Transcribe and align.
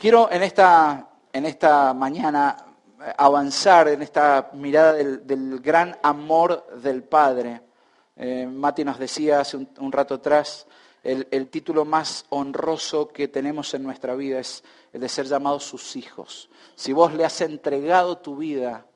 Quiero 0.00 0.30
en 0.30 0.44
esta, 0.44 1.08
en 1.32 1.44
esta 1.44 1.92
mañana 1.92 2.56
eh, 3.00 3.12
avanzar 3.18 3.88
en 3.88 4.00
esta 4.02 4.50
mirada 4.52 4.92
del, 4.92 5.58
gran 5.58 5.98
amor 6.04 6.68
del 6.80 7.02
Padre. 7.02 7.62
Eh, 8.14 8.46
Mati 8.46 8.84
nos 8.84 8.96
decía 8.96 9.40
hace 9.40 9.56
un, 9.56 9.90
rato 9.90 10.14
atrás, 10.14 10.68
el, 11.02 11.26
el, 11.32 11.48
título 11.48 11.84
más 11.84 12.26
honroso 12.28 13.08
que 13.08 13.26
tenemos 13.26 13.74
en 13.74 13.82
nuestra 13.82 14.14
vida 14.14 14.38
es 14.38 14.62
el 14.92 15.00
de 15.00 15.08
ser 15.08 15.26
llamados 15.26 15.64
sus 15.64 15.96
hijos. 15.96 16.48
Si 16.76 16.92
vos 16.92 17.12
le 17.12 17.24
has 17.24 17.40
entregado 17.40 18.18
tu 18.18 18.36
vida 18.36 18.86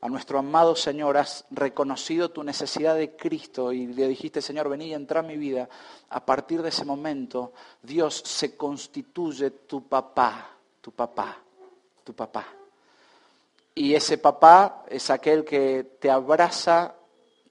a 0.00 0.08
nuestro 0.08 0.38
amado 0.38 0.74
Señor, 0.74 1.16
has 1.16 1.44
reconocido 1.50 2.30
tu 2.30 2.42
necesidad 2.42 2.96
de 2.96 3.16
Cristo 3.16 3.72
y 3.72 3.86
le 3.86 4.08
dijiste, 4.08 4.40
Señor, 4.40 4.68
vení 4.68 4.86
y 4.86 4.94
entra 4.94 5.20
en 5.20 5.26
mi 5.26 5.36
vida, 5.36 5.68
a 6.08 6.24
partir 6.24 6.62
de 6.62 6.70
ese 6.70 6.84
momento 6.84 7.52
Dios 7.82 8.22
se 8.24 8.56
constituye 8.56 9.50
tu 9.50 9.86
papá, 9.86 10.50
tu 10.80 10.92
papá, 10.92 11.36
tu 12.02 12.14
papá. 12.14 12.46
Y 13.74 13.94
ese 13.94 14.18
papá 14.18 14.84
es 14.88 15.10
aquel 15.10 15.44
que 15.44 15.96
te 16.00 16.10
abraza, 16.10 16.94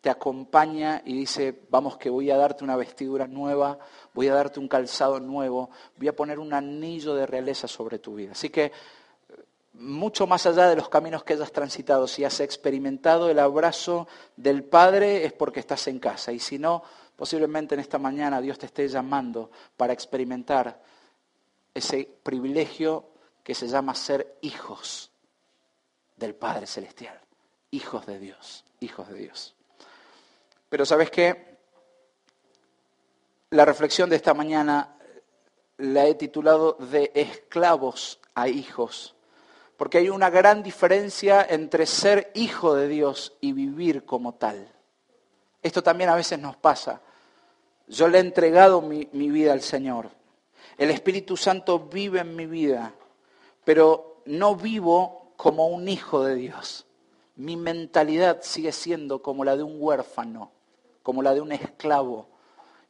te 0.02 0.10
acompaña 0.10 1.02
y 1.06 1.14
dice, 1.14 1.64
vamos 1.70 1.98
que 1.98 2.10
voy 2.10 2.32
a 2.32 2.38
darte 2.38 2.64
una 2.64 2.76
vestidura 2.76 3.28
nueva, 3.28 3.78
voy 4.14 4.28
a 4.28 4.34
darte 4.34 4.60
un 4.60 4.68
calzado 4.68 5.20
nuevo, 5.20 5.70
voy 5.98 6.08
a 6.08 6.16
poner 6.16 6.40
un 6.40 6.54
anillo 6.54 7.16
de 7.16 7.26
realeza 7.26 7.68
sobre 7.68 8.00
tu 8.00 8.16
vida. 8.16 8.32
Así 8.32 8.50
que 8.50 8.72
mucho 9.80 10.28
más 10.28 10.46
allá 10.46 10.68
de 10.68 10.76
los 10.76 10.90
caminos 10.90 11.24
que 11.24 11.34
hayas 11.34 11.52
transitado, 11.52 12.06
si 12.08 12.24
has 12.26 12.40
experimentado 12.42 13.30
el 13.30 13.40
abrazo 13.40 14.08
del 14.36 14.64
Padre 14.64 15.26
es 15.26 15.34
porque 15.34 15.62
estás 15.62 15.88
en 15.88 16.00
casa. 16.00 16.32
Y 16.32 16.40
si 16.40 16.60
no, 16.60 16.84
posiblemente 17.16 17.76
en 17.76 17.82
esta 17.82 17.98
mañana 17.98 18.42
Dios 18.42 18.60
te 18.60 18.66
esté 18.66 18.88
llamando 18.88 19.52
para 19.78 19.94
experimentar 19.94 20.82
ese 21.74 22.10
privilegio 22.24 23.06
que 23.44 23.56
se 23.56 23.68
llama 23.68 23.96
ser 23.96 24.38
hijos 24.42 25.12
del 26.18 26.36
Padre 26.36 26.68
Celestial. 26.68 27.20
Hijos 27.72 28.06
de 28.06 28.20
Dios, 28.20 28.66
hijos 28.82 29.08
de 29.08 29.16
Dios. 29.16 29.56
Pero 30.68 30.86
sabes 30.86 31.10
qué? 31.10 31.58
La 33.52 33.64
reflexión 33.64 34.10
de 34.10 34.18
esta 34.18 34.34
mañana 34.34 34.96
la 35.78 36.06
he 36.06 36.16
titulado 36.16 36.74
de 36.74 37.12
esclavos 37.16 38.20
a 38.36 38.50
hijos 38.50 39.16
porque 39.80 40.00
hay 40.00 40.10
una 40.10 40.30
gran 40.30 40.62
diferencia 40.62 41.48
entre 41.50 41.86
ser 41.86 42.32
hijo 42.36 42.76
de 42.76 42.90
Dios 42.90 43.38
y 43.40 43.54
vivir 43.54 44.04
como 44.04 44.34
tal. 44.34 44.68
Esto 45.64 45.82
también 45.82 46.10
a 46.10 46.16
veces 46.16 46.38
nos 46.38 46.58
pasa. 46.58 47.00
Yo 47.88 48.10
le 48.10 48.18
he 48.18 48.22
entregado 48.22 48.82
mi, 48.82 49.06
vida 49.06 49.54
al 49.54 49.62
Señor. 49.62 50.10
El 50.78 50.92
Espíritu 50.92 51.38
Santo 51.38 51.80
vive 51.80 52.20
en 52.20 52.36
mi 52.36 52.46
vida, 52.46 52.94
pero 53.64 54.18
no 54.26 54.58
vivo 54.58 55.32
como 55.38 55.68
un 55.68 55.88
hijo 55.88 56.26
de 56.26 56.36
Dios. 56.36 56.86
Mi 57.38 57.56
mentalidad 57.56 58.40
sigue 58.42 58.74
siendo 58.74 59.22
como 59.22 59.46
la 59.46 59.56
de 59.56 59.64
un 59.64 59.78
huérfano, 59.80 60.52
como 61.04 61.22
la 61.22 61.34
de 61.34 61.40
un 61.40 61.54
esclavo. 61.54 62.28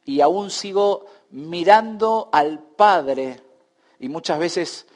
Y 0.04 0.22
aún 0.22 0.50
sigo 0.50 1.06
mirando 1.30 2.30
al 2.32 2.58
Padre 2.58 3.40
y 4.00 4.08
muchas 4.08 4.40
veces 4.40 4.86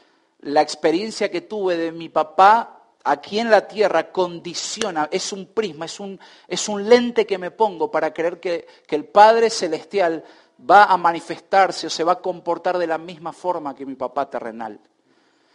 la 0.44 0.60
experiencia 0.60 1.30
que 1.30 1.42
tuve 1.42 1.76
de 1.76 1.92
mi 1.92 2.08
papá 2.08 2.82
aquí 3.04 3.38
en 3.38 3.50
la 3.50 3.66
tierra 3.66 4.10
condiciona, 4.10 5.08
es 5.10 5.32
un 5.32 5.46
prisma, 5.46 5.86
es 5.86 6.00
un, 6.00 6.18
es 6.46 6.68
un 6.68 6.88
lente 6.88 7.26
que 7.26 7.38
me 7.38 7.50
pongo 7.50 7.90
para 7.90 8.12
creer 8.12 8.40
que, 8.40 8.66
que, 8.86 8.96
el 8.96 9.04
Padre 9.06 9.50
Celestial 9.50 10.24
va 10.70 10.84
a 10.84 10.96
manifestarse 10.96 11.86
o 11.86 11.90
se 11.90 12.04
va 12.04 12.12
a 12.12 12.20
comportar 12.20 12.78
de 12.78 12.86
la 12.86 12.98
misma 12.98 13.32
forma 13.32 13.74
que 13.74 13.86
mi 13.86 13.94
papá 13.94 14.28
terrenal. 14.28 14.78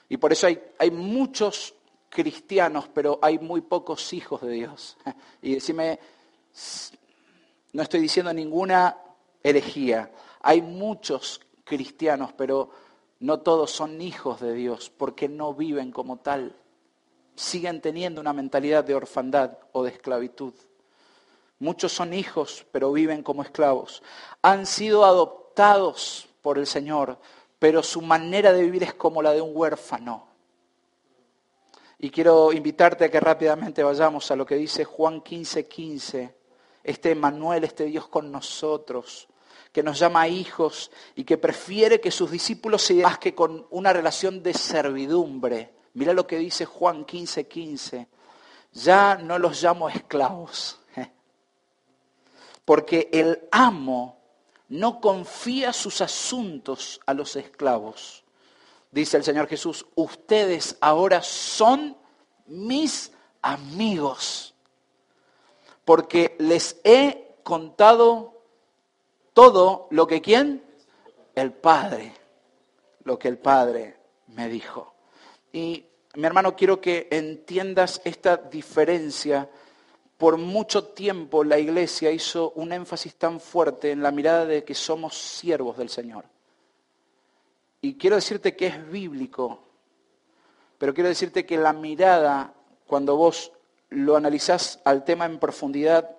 Y 0.09 0.17
por 0.17 0.31
eso 0.31 0.47
hay, 0.47 0.59
hay 0.79 0.91
muchos 0.91 1.73
cristianos, 2.09 2.89
pero 2.91 3.19
hay 3.21 3.37
muy 3.37 3.61
pocos 3.61 4.11
hijos 4.13 4.41
de 4.41 4.51
Dios. 4.51 4.97
Y 5.41 5.53
decime, 5.53 5.99
no 7.73 7.83
estoy 7.83 8.01
diciendo 8.01 8.33
ninguna 8.33 8.97
herejía, 9.43 10.11
hay 10.41 10.61
muchos 10.61 11.39
cristianos, 11.63 12.33
pero 12.33 12.69
no 13.19 13.41
todos 13.41 13.71
son 13.71 14.01
hijos 14.01 14.39
de 14.39 14.53
Dios 14.53 14.89
porque 14.89 15.27
no 15.27 15.53
viven 15.53 15.91
como 15.91 16.17
tal. 16.17 16.55
Siguen 17.35 17.81
teniendo 17.81 18.21
una 18.21 18.33
mentalidad 18.33 18.83
de 18.83 18.95
orfandad 18.95 19.57
o 19.71 19.83
de 19.83 19.91
esclavitud. 19.91 20.53
Muchos 21.59 21.91
son 21.91 22.13
hijos, 22.13 22.65
pero 22.71 22.91
viven 22.91 23.21
como 23.21 23.43
esclavos. 23.43 24.01
Han 24.41 24.65
sido 24.65 25.03
adoptados 25.03 26.29
por 26.41 26.57
el 26.57 26.65
Señor, 26.65 27.19
pero 27.59 27.83
su 27.83 28.01
manera 28.01 28.53
de 28.53 28.63
vivir 28.63 28.83
es 28.83 28.93
como 28.93 29.21
la 29.21 29.33
de 29.33 29.41
un 29.41 29.51
huérfano. 29.53 30.27
Y 31.97 32.09
quiero 32.11 32.53
invitarte 32.53 33.05
a 33.05 33.11
que 33.11 33.19
rápidamente 33.19 33.83
vayamos 33.83 34.31
a 34.31 34.37
lo 34.37 34.45
que 34.45 34.55
dice 34.55 34.85
Juan 34.85 35.21
15:15. 35.21 35.67
15. 35.67 36.35
Este 36.81 37.13
Manuel, 37.13 37.65
este 37.65 37.83
Dios 37.85 38.07
con 38.07 38.31
nosotros, 38.31 39.27
que 39.71 39.83
nos 39.83 39.99
llama 39.99 40.27
hijos 40.27 40.91
y 41.15 41.23
que 41.23 41.37
prefiere 41.37 42.01
que 42.01 42.11
sus 42.11 42.31
discípulos 42.31 42.81
se 42.81 42.95
más 42.95 43.19
que 43.19 43.35
con 43.35 43.67
una 43.69 43.93
relación 43.93 44.41
de 44.41 44.53
servidumbre. 44.53 45.73
Mira 45.93 46.13
lo 46.13 46.25
que 46.25 46.37
dice 46.37 46.65
Juan 46.65 47.05
15:15. 47.05 47.47
15. 47.47 48.07
Ya 48.73 49.15
no 49.15 49.39
los 49.39 49.61
llamo 49.61 49.89
esclavos, 49.89 50.79
porque 52.65 53.09
el 53.11 53.47
amo 53.51 54.19
no 54.69 55.01
confía 55.01 55.73
sus 55.73 56.01
asuntos 56.01 56.99
a 57.05 57.13
los 57.13 57.35
esclavos. 57.35 58.23
Dice 58.91 59.17
el 59.17 59.23
Señor 59.23 59.47
Jesús, 59.47 59.85
ustedes 59.95 60.77
ahora 60.79 61.21
son 61.21 61.97
mis 62.47 63.11
amigos, 63.41 64.53
porque 65.85 66.35
les 66.39 66.79
he 66.83 67.35
contado 67.43 68.38
todo 69.39 69.87
lo 69.91 70.05
que 70.05 70.19
quién? 70.21 70.61
El 71.33 71.53
Padre, 71.53 72.11
lo 73.05 73.17
que 73.17 73.29
el 73.29 73.37
Padre 73.37 73.95
me 74.35 74.49
dijo. 74.49 74.93
Y 75.53 75.85
mi 76.15 76.27
hermano, 76.27 76.57
quiero 76.57 76.81
que 76.81 77.07
entiendas 77.09 78.01
esta 78.03 78.35
diferencia. 78.35 79.49
Por 80.17 80.35
mucho 80.35 80.87
tiempo 80.89 81.45
la 81.45 81.57
iglesia 81.57 82.11
hizo 82.11 82.51
un 82.57 82.73
énfasis 82.73 83.15
tan 83.15 83.39
fuerte 83.39 83.91
en 83.91 84.03
la 84.03 84.11
mirada 84.11 84.45
de 84.45 84.65
que 84.65 84.75
somos 84.75 85.17
siervos 85.17 85.77
del 85.77 85.87
Señor. 85.87 86.25
Y 87.79 87.95
quiero 87.95 88.17
decirte 88.17 88.57
que 88.57 88.67
es 88.67 88.91
bíblico, 88.91 89.63
pero 90.77 90.93
quiero 90.93 91.07
decirte 91.07 91.45
que 91.45 91.57
la 91.57 91.71
mirada, 91.71 92.53
cuando 92.85 93.15
vos 93.15 93.53
lo 93.87 94.17
analizás 94.17 94.81
al 94.83 95.05
tema 95.05 95.25
en 95.27 95.39
profundidad 95.39 96.17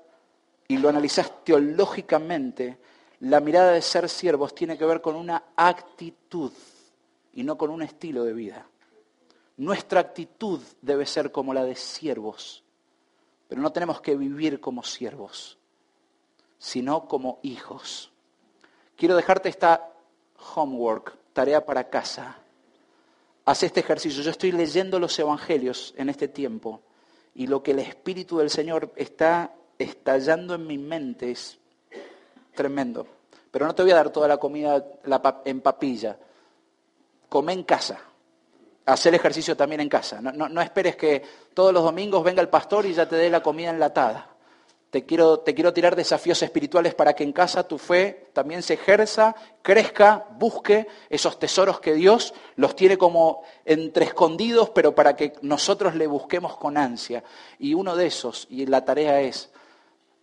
y 0.69 0.79
lo 0.79 0.89
analizás 0.89 1.45
teológicamente, 1.45 2.79
la 3.21 3.41
mirada 3.41 3.73
de 3.73 3.83
ser 3.83 4.09
siervos 4.09 4.55
tiene 4.55 4.79
que 4.79 4.87
ver 4.87 5.01
con 5.01 5.15
una 5.15 5.45
actitud 5.57 6.53
y 7.35 7.43
no 7.43 7.57
con 7.57 7.71
un 7.71 7.83
estilo 7.83 8.25
de 8.25 8.33
vida. 8.33 8.67
Nuestra 9.59 10.01
actitud 10.01 10.61
debe 10.81 11.05
ser 11.05 11.31
como 11.31 11.53
la 11.53 11.65
de 11.65 11.77
siervos, 11.77 12.65
pero 13.47 13.61
no 13.61 13.73
tenemos 13.73 14.01
que 14.01 14.17
vivir 14.17 14.59
como 14.59 14.83
siervos, 14.83 15.59
sino 16.59 17.07
como 17.07 17.41
hijos. 17.43 18.11
Quiero 18.97 19.17
dejarte 19.17 19.51
esta 19.51 19.91
homework, 20.55 21.17
tarea 21.35 21.65
para 21.65 21.91
casa. 21.91 22.39
Haz 23.45 23.63
este 23.63 23.81
ejercicio. 23.81 24.23
Yo 24.23 24.31
estoy 24.31 24.53
leyendo 24.53 24.99
los 24.99 25.19
evangelios 25.19 25.95
en 25.99 26.09
este 26.09 26.29
tiempo 26.29 26.81
y 27.35 27.47
lo 27.47 27.63
que 27.63 27.73
el 27.73 27.81
Espíritu 27.81 28.39
del 28.39 28.51
Señor 28.51 28.93
está 28.97 29.55
estallando 29.79 30.55
en 30.55 30.67
mi 30.67 30.79
mente 30.79 31.31
es 31.31 31.60
tremendo. 32.55 33.07
Pero 33.51 33.67
no 33.67 33.75
te 33.75 33.83
voy 33.83 33.93
a 33.93 33.97
dar 33.97 34.11
toda 34.11 34.29
la 34.29 34.37
comida 34.37 34.85
en 35.45 35.61
papilla. 35.61 36.17
Come 37.29 37.53
en 37.53 37.65
casa. 37.65 38.01
Hacer 38.87 39.15
ejercicio 39.15 39.57
también 39.57 39.81
en 39.81 39.89
casa. 39.89 40.21
No, 40.21 40.61
esperes 40.61 40.97
que 40.97 41.23
todos 41.55 41.73
los 41.73 41.83
domingos 41.83 42.23
venga 42.25 42.41
el 42.41 42.49
pastor 42.49 42.87
y 42.87 42.95
ya 42.95 43.09
te 43.09 43.17
dé 43.17 43.31
la 43.31 43.43
comida 43.43 43.71
enlatada. 43.71 44.27
Te 44.91 45.05
quiero, 45.05 45.39
te 45.39 45.55
quiero 45.55 45.73
tirar 45.73 45.95
desafíos 45.95 46.43
espirituales 46.43 46.95
para 46.97 47.13
que 47.13 47.23
en 47.23 47.33
casa 47.33 47.63
tu 47.63 47.79
fe 47.79 48.27
también 48.33 48.61
se 48.61 48.75
ejerza, 48.75 49.37
crezca, 49.63 50.27
busque 50.33 50.89
esos 51.09 51.39
tesoros 51.39 51.79
que 51.79 51.95
Dios 51.95 52.35
los 52.57 52.75
tiene 52.75 52.99
como 52.99 53.45
entre 53.65 54.07
escondidos, 54.07 54.71
pero 54.71 54.93
para 54.93 55.15
que 55.15 55.35
nosotros 55.43 55.95
le 55.95 56.09
busquemos 56.09 56.57
con 56.57 56.77
ansia. 56.77 57.23
Y 57.61 57.75
uno 57.75 57.95
de 57.95 58.09
esos, 58.09 58.49
y 58.51 58.67
la 58.67 58.85
tarea 58.85 59.21
es 59.21 59.51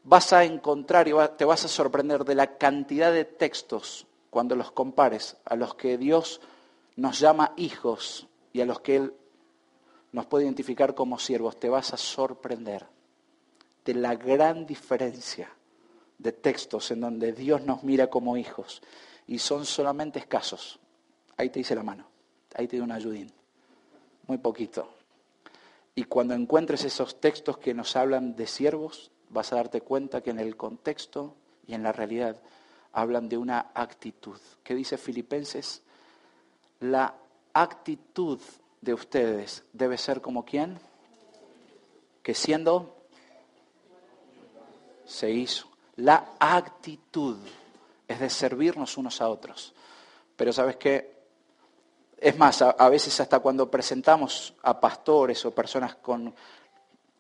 vas 0.08 0.32
a 0.32 0.46
encontrar 0.46 1.10
y 1.10 1.12
te 1.38 1.44
vas 1.44 1.66
a 1.66 1.68
sorprender 1.68 2.24
de 2.24 2.34
la 2.34 2.58
cantidad 2.58 3.12
de 3.12 3.26
textos 3.26 4.08
cuando 4.30 4.56
los 4.56 4.72
compares 4.72 5.36
a 5.44 5.58
los 5.58 5.76
que 5.76 5.98
Dios 5.98 6.40
nos 6.96 7.20
llama 7.20 7.52
hijos 7.58 8.26
y 8.54 8.62
a 8.62 8.66
los 8.66 8.80
que 8.80 8.96
Él 8.96 9.14
nos 10.14 10.26
puede 10.26 10.46
identificar 10.46 10.96
como 10.96 11.20
siervos. 11.20 11.60
Te 11.60 11.68
vas 11.68 11.94
a 11.94 11.98
sorprender 11.98 12.86
de 13.84 13.96
la 13.96 14.16
gran 14.16 14.66
diferencia 14.66 15.50
de 16.18 16.32
textos 16.32 16.90
en 16.92 17.02
donde 17.02 17.34
Dios 17.34 17.64
nos 17.64 17.84
mira 17.84 18.08
como 18.08 18.38
hijos 18.38 18.82
y 19.28 19.40
son 19.40 19.66
solamente 19.66 20.20
escasos. 20.20 20.80
Ahí 21.36 21.50
te 21.50 21.60
dice 21.60 21.76
la 21.76 21.84
mano. 21.84 22.08
Ahí 22.56 22.66
te 22.70 22.78
doy 22.78 22.86
un 22.86 22.94
ayudín. 22.94 23.30
Muy 24.26 24.38
poquito. 24.38 24.88
Y 25.96 26.06
cuando 26.06 26.34
encuentres 26.34 26.86
esos 26.86 27.20
textos 27.20 27.58
que 27.58 27.74
nos 27.74 27.98
hablan 27.98 28.38
de 28.38 28.48
siervos, 28.48 29.12
vas 29.30 29.52
a 29.52 29.58
darte 29.58 29.82
cuenta 29.82 30.22
que 30.22 30.32
en 30.32 30.40
el 30.40 30.56
contexto 30.56 31.36
y 31.68 31.74
en 31.74 31.84
la 31.84 31.92
realidad 31.92 32.38
hablan 32.94 33.30
de 33.30 33.38
una 33.38 33.72
actitud. 33.74 34.40
¿Qué 34.64 34.74
dice 34.74 34.98
Filipenses? 34.98 35.82
La 36.80 37.14
actitud 37.54 38.40
de 38.82 38.94
ustedes 38.94 39.64
debe 39.74 39.98
ser 39.98 40.22
como 40.22 40.46
quién? 40.46 40.80
Que 42.24 42.34
siendo 42.34 42.96
se 45.06 45.32
hizo. 45.32 45.70
La 45.98 46.34
actitud 46.40 47.38
es 48.08 48.20
de 48.20 48.30
servirnos 48.30 48.98
unos 48.98 49.22
a 49.22 49.30
otros. 49.30 49.74
Pero 50.36 50.54
sabes 50.54 50.76
qué? 50.78 51.18
Es 52.18 52.38
más, 52.38 52.62
a, 52.62 52.90
veces 52.90 53.20
hasta 53.20 53.40
cuando 53.40 53.70
presentamos 53.70 54.54
a 54.64 54.80
pastores 54.80 55.46
o 55.46 55.52
personas 55.52 55.96
con... 55.96 56.34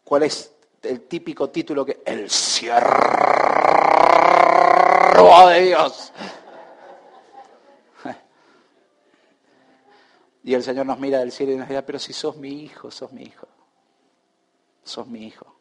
¿Cuál 0.03 0.23
es 0.23 0.56
el 0.89 1.01
típico 1.07 1.49
título 1.49 1.85
que... 1.85 2.01
El 2.05 2.29
siervo 2.29 2.87
de 5.47 5.61
Dios. 5.61 6.13
Y 10.43 10.53
el 10.53 10.63
Señor 10.63 10.85
nos 10.85 10.97
mira 10.97 11.19
del 11.19 11.33
cielo 11.33 11.51
y 11.51 11.57
nos 11.57 11.67
dice, 11.67 11.83
pero 11.83 11.99
si 11.99 12.13
sos 12.13 12.37
mi 12.37 12.63
hijo, 12.63 12.89
sos 12.89 13.11
mi 13.11 13.23
hijo. 13.23 13.47
Sos 14.81 15.05
mi 15.05 15.27
hijo. 15.27 15.57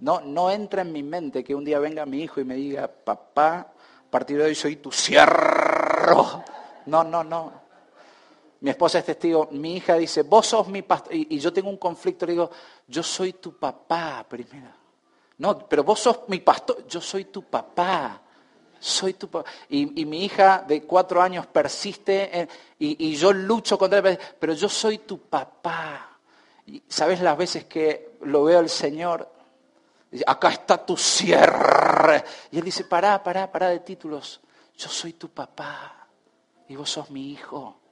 No, 0.00 0.20
no 0.20 0.50
entra 0.50 0.82
en 0.82 0.92
mi 0.92 1.04
mente 1.04 1.44
que 1.44 1.54
un 1.54 1.64
día 1.64 1.78
venga 1.78 2.04
mi 2.04 2.20
hijo 2.20 2.40
y 2.40 2.44
me 2.44 2.56
diga, 2.56 2.88
papá, 2.88 3.58
a 3.58 4.10
partir 4.10 4.38
de 4.38 4.44
hoy 4.46 4.56
soy 4.56 4.76
tu 4.76 4.90
siervo. 4.90 6.42
No, 6.86 7.04
no, 7.04 7.22
no. 7.22 7.63
Mi 8.64 8.70
esposa 8.70 9.00
es 9.00 9.04
testigo, 9.04 9.48
mi 9.50 9.76
hija 9.76 9.96
dice, 9.96 10.22
vos 10.22 10.46
sos 10.46 10.68
mi 10.68 10.80
pastor. 10.80 11.14
Y, 11.14 11.38
yo 11.38 11.52
tengo 11.52 11.68
un 11.68 11.76
conflicto, 11.76 12.24
le 12.24 12.32
digo, 12.32 12.50
yo 12.88 13.02
soy 13.02 13.34
tu 13.34 13.58
papá 13.58 14.24
primero. 14.26 14.70
No, 15.36 15.68
pero 15.68 15.84
vos 15.84 16.00
sos 16.00 16.20
mi 16.28 16.38
pastor, 16.40 16.86
yo 16.86 16.98
soy 16.98 17.26
tu 17.26 17.42
papá 17.42 18.22
soy 18.80 19.14
tu 19.14 19.28
papá. 19.28 19.50
Y, 19.68 20.06
mi 20.06 20.24
hija 20.24 20.64
de 20.66 20.82
cuatro 20.84 21.20
años 21.20 21.46
persiste 21.46 22.48
y, 22.78 23.14
yo 23.16 23.34
lucho 23.34 23.76
contra 23.76 23.98
él, 23.98 24.18
pero 24.38 24.54
yo 24.54 24.70
soy 24.70 24.96
tu 24.98 25.18
papá. 25.18 26.18
¿Sabes 26.88 27.20
las 27.20 27.36
veces 27.36 27.64
que 27.66 28.16
lo 28.22 28.44
veo 28.44 28.60
al 28.60 28.70
Señor? 28.70 29.30
Acá 30.26 30.48
está 30.48 30.86
tu 30.86 30.96
cierre. 30.96 32.24
Y 32.50 32.56
él 32.56 32.64
dice, 32.64 32.84
pará, 32.84 33.22
pará, 33.22 33.52
pará 33.52 33.68
de 33.68 33.80
títulos. 33.80 34.40
Yo 34.74 34.88
soy 34.88 35.12
tu 35.12 35.28
papá 35.28 36.08
y 36.66 36.76
vos 36.76 36.88
sos 36.88 37.10
mi 37.10 37.30
hijo. 37.30 37.83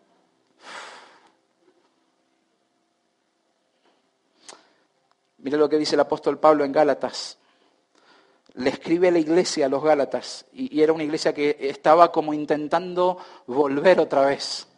Mira 5.43 5.59
lo 5.59 5.69
que 5.69 5.77
dice 5.77 5.97
el 5.97 6.01
apóstol 6.01 6.39
Pablo 6.39 6.65
en 6.65 6.71
Gálatas. 6.71 7.37
Le 8.55 8.71
escribe 8.71 9.09
a 9.09 9.11
la 9.11 9.19
iglesia, 9.19 9.67
a 9.67 9.69
los 9.69 9.83
Gálatas, 9.83 10.47
y, 10.53 10.81
era 10.81 10.93
una 10.93 11.03
iglesia 11.03 11.33
que 11.33 11.57
estaba 11.59 12.13
como 12.13 12.33
intentando 12.33 13.19
volver 13.47 13.99
otra 13.99 14.27
vez 14.27 14.69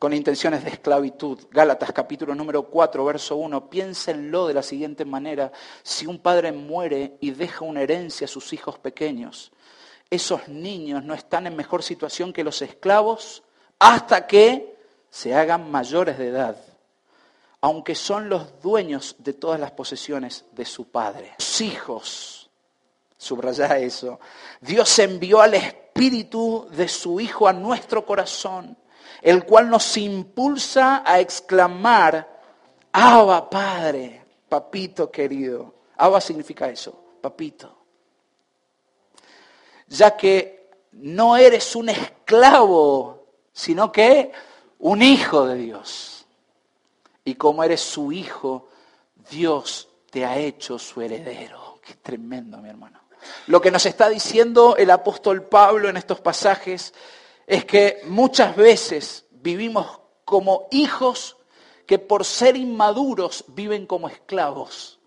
con 0.00 0.12
intenciones 0.12 0.64
de 0.64 0.70
esclavitud. 0.70 1.38
Gálatas 1.50 1.92
capítulo 1.92 2.34
número 2.34 2.64
4, 2.64 3.04
verso 3.04 3.36
1, 3.36 3.70
piénsenlo 3.70 4.48
de 4.48 4.54
la 4.54 4.62
siguiente 4.62 5.04
manera, 5.04 5.52
si 5.82 6.06
un 6.06 6.18
padre 6.18 6.50
muere 6.50 7.16
y 7.20 7.30
deja 7.30 7.64
una 7.64 7.82
herencia 7.82 8.24
a 8.24 8.28
sus 8.28 8.52
hijos 8.52 8.78
pequeños, 8.78 9.52
esos 10.08 10.48
niños 10.48 11.04
no 11.04 11.14
están 11.14 11.46
en 11.46 11.54
mejor 11.54 11.84
situación 11.84 12.32
que 12.32 12.42
los 12.42 12.62
esclavos 12.62 13.44
hasta 13.78 14.26
que 14.26 14.76
se 15.08 15.34
hagan 15.34 15.70
mayores 15.70 16.18
de 16.18 16.28
edad, 16.28 16.56
aunque 17.60 17.94
son 17.94 18.28
los 18.28 18.60
dueños 18.60 19.16
de 19.18 19.34
todas 19.34 19.60
las 19.60 19.72
posesiones 19.72 20.44
de 20.52 20.64
su 20.64 20.90
padre. 20.90 21.34
Los 21.38 21.60
hijos 21.60 22.50
subraya 23.16 23.78
eso. 23.78 24.18
Dios 24.60 24.98
envió 24.98 25.40
al 25.40 25.54
Espíritu 25.54 26.66
de 26.70 26.88
su 26.88 27.20
Hijo 27.20 27.46
a 27.46 27.52
nuestro 27.52 28.06
corazón, 28.06 28.76
el 29.20 29.44
cual 29.44 29.68
nos 29.68 29.96
impulsa 29.96 31.02
a 31.04 31.20
exclamar, 31.20 32.40
Abba 32.92 33.48
Padre, 33.50 34.24
papito 34.48 35.10
querido. 35.10 35.74
Abba 35.96 36.20
significa 36.20 36.68
eso, 36.68 37.18
papito. 37.20 37.76
Ya 39.88 40.16
que 40.16 40.70
no 40.92 41.36
eres 41.36 41.76
un 41.76 41.90
esclavo, 41.90 43.26
sino 43.52 43.92
que 43.92 44.32
un 44.78 45.02
hijo 45.02 45.46
de 45.46 45.56
Dios. 45.56 46.09
Y 47.24 47.34
como 47.34 47.62
eres 47.62 47.80
su 47.80 48.12
hijo, 48.12 48.68
Dios 49.30 49.88
te 50.10 50.24
ha 50.24 50.38
hecho 50.38 50.78
su 50.78 51.00
heredero. 51.00 51.78
Qué 51.82 51.94
tremendo, 51.94 52.58
mi 52.58 52.68
hermano. 52.68 53.00
Lo 53.46 53.60
que 53.60 53.70
nos 53.70 53.86
está 53.86 54.08
diciendo 54.08 54.76
el 54.76 54.90
apóstol 54.90 55.44
Pablo 55.44 55.88
en 55.88 55.96
estos 55.96 56.20
pasajes 56.20 56.94
es 57.46 57.64
que 57.64 58.00
muchas 58.06 58.56
veces 58.56 59.26
vivimos 59.30 60.00
como 60.24 60.68
hijos 60.70 61.36
que 61.86 61.98
por 61.98 62.24
ser 62.24 62.56
inmaduros 62.56 63.44
viven 63.48 63.86
como 63.86 64.08
esclavos. 64.08 65.00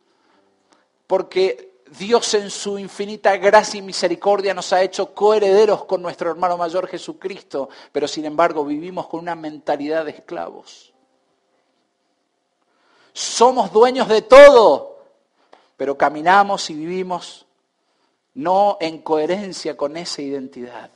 Porque 1.07 1.73
Dios 1.97 2.33
en 2.33 2.49
su 2.49 2.79
infinita 2.79 3.37
gracia 3.37 3.77
y 3.77 3.81
misericordia 3.81 4.53
nos 4.53 4.73
ha 4.73 4.81
hecho 4.81 5.13
coherederos 5.13 5.85
con 5.85 6.01
nuestro 6.01 6.31
hermano 6.31 6.57
mayor 6.57 6.87
Jesucristo, 6.87 7.69
pero 7.91 8.07
sin 8.07 8.25
embargo 8.25 8.65
vivimos 8.65 9.07
con 9.07 9.21
una 9.21 9.35
mentalidad 9.35 10.05
de 10.05 10.11
esclavos. 10.11 10.92
Somos 13.13 13.71
dueños 13.71 14.07
de 14.07 14.23
todo, 14.23 14.97
pero 15.77 15.97
caminamos 15.97 16.69
y 16.69 16.73
vivimos 16.73 17.45
no 18.33 18.77
en 18.81 18.99
coherencia 18.99 19.77
con 19.77 19.95
esa 19.97 20.21
identidad. 20.21 20.89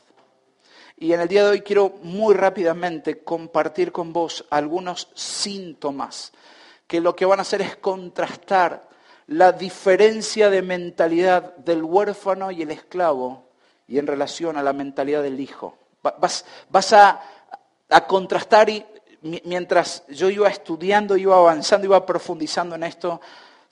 Y 0.98 1.14
en 1.14 1.22
el 1.22 1.28
día 1.28 1.44
de 1.44 1.52
hoy 1.52 1.62
quiero 1.62 1.94
muy 2.02 2.34
rápidamente 2.34 3.24
compartir 3.24 3.92
con 3.92 4.12
vos 4.12 4.46
algunos 4.50 5.10
síntomas 5.14 6.34
que 6.88 7.02
lo 7.02 7.16
que 7.16 7.26
van 7.26 7.38
a 7.38 7.44
hacer 7.44 7.62
es 7.62 7.76
contrastar 7.76 8.88
la 9.28 9.52
diferencia 9.52 10.50
de 10.50 10.62
mentalidad 10.62 11.56
del 11.58 11.84
huérfano 11.84 12.50
y 12.50 12.64
el 12.64 12.72
esclavo 12.72 13.44
y 13.88 14.00
en 14.00 14.08
relación 14.08 14.58
a 14.58 14.64
la 14.64 14.74
mentalidad 14.74 15.22
del 15.22 15.40
hijo. 15.40 15.78
Vas, 16.02 16.94
a, 16.94 17.22
a 17.90 18.08
contrastar 18.08 18.70
y 18.70 18.86
mientras 19.44 20.04
yo 20.08 20.30
iba 20.30 20.48
estudiando, 20.50 21.18
iba 21.18 21.36
avanzando, 21.36 21.86
iba 21.86 22.06
profundizando 22.06 22.76
en 22.76 22.84
esto, 22.84 23.22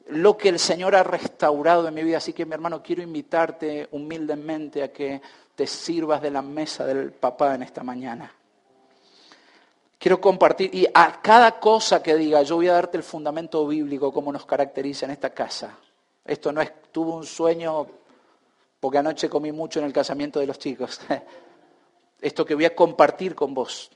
lo 0.07 0.37
que 0.37 0.49
el 0.49 0.59
Señor 0.59 0.95
ha 0.95 1.03
restaurado 1.03 1.87
en 1.87 1.93
mi 1.93 2.03
vida. 2.03 2.17
Así 2.17 2.33
que 2.33 2.45
mi 2.45 2.53
hermano, 2.53 2.81
quiero 2.83 3.01
invitarte 3.01 3.87
humildemente 3.91 4.83
a 4.83 4.91
que 4.91 5.21
te 5.55 5.65
sirvas 5.65 6.21
de 6.21 6.31
la 6.31 6.41
mesa 6.41 6.85
del 6.85 7.11
papá 7.11 7.55
en 7.55 7.63
esta 7.63 7.83
mañana. 7.83 8.31
Quiero 9.97 10.21
compartir, 10.21 10.73
y 10.75 10.85
a 10.93 11.21
cada 11.21 11.59
cosa 11.59 12.03
que 12.03 12.15
diga, 12.15 12.43
yo 12.43 12.57
voy 12.57 12.67
a 12.67 12.73
darte 12.73 12.97
el 12.97 13.03
fundamento 13.03 13.65
bíblico 13.65 14.11
como 14.11 14.31
nos 14.31 14.45
caracteriza 14.45 15.05
en 15.05 15.11
esta 15.11 15.31
casa. 15.31 15.77
Esto 16.23 16.51
no 16.51 16.61
es, 16.61 16.71
tuve 16.91 17.11
un 17.11 17.25
sueño 17.25 17.87
porque 18.79 18.97
anoche 18.97 19.29
comí 19.29 19.51
mucho 19.51 19.79
en 19.79 19.85
el 19.85 19.93
casamiento 19.93 20.39
de 20.39 20.47
los 20.47 20.59
chicos. 20.59 20.99
Esto 22.21 22.45
que 22.45 22.55
voy 22.55 22.65
a 22.65 22.75
compartir 22.75 23.33
con 23.33 23.53
vos 23.53 23.89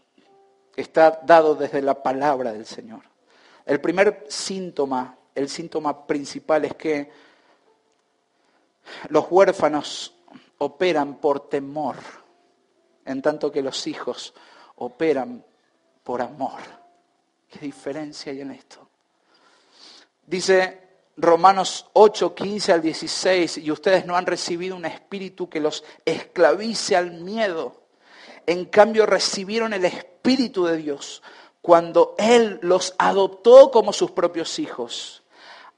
está 0.81 1.21
dado 1.23 1.55
desde 1.55 1.81
la 1.81 2.01
palabra 2.01 2.53
del 2.53 2.65
Señor. 2.65 3.01
El 3.65 3.79
primer 3.81 4.25
síntoma 4.29 5.19
el 5.39 5.49
síntoma 5.49 6.05
principal 6.05 6.65
es 6.65 6.75
que 6.75 7.09
los 9.09 9.25
huérfanos 9.29 10.13
operan 10.57 11.15
por 11.15 11.47
temor, 11.47 11.95
en 13.05 13.21
tanto 13.21 13.51
que 13.51 13.61
los 13.61 13.87
hijos 13.87 14.33
operan 14.75 15.43
por 16.03 16.21
amor. 16.21 16.59
¿Qué 17.49 17.59
diferencia 17.59 18.31
hay 18.31 18.41
en 18.41 18.51
esto? 18.51 18.87
Dice 20.27 20.89
Romanos 21.15 21.89
8, 21.93 22.35
15 22.35 22.73
al 22.73 22.81
16, 22.81 23.59
y 23.59 23.71
ustedes 23.71 24.05
no 24.05 24.15
han 24.15 24.25
recibido 24.25 24.75
un 24.75 24.85
espíritu 24.85 25.49
que 25.49 25.59
los 25.59 25.83
esclavice 26.03 26.97
al 26.97 27.11
miedo. 27.11 27.78
En 28.45 28.65
cambio 28.65 29.05
recibieron 29.05 29.73
el 29.73 29.85
espíritu 29.85 30.65
de 30.65 30.77
Dios 30.77 31.21
cuando 31.61 32.15
Él 32.17 32.59
los 32.61 32.95
adoptó 32.97 33.71
como 33.71 33.93
sus 33.93 34.11
propios 34.11 34.59
hijos. 34.59 35.23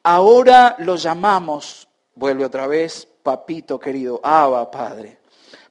Ahora 0.04 0.76
lo 0.80 0.96
llamamos, 0.96 1.88
vuelve 2.16 2.46
otra 2.46 2.68
vez, 2.68 3.08
papito 3.24 3.80
querido, 3.80 4.20
Abba 4.24 4.70
Padre. 4.72 5.20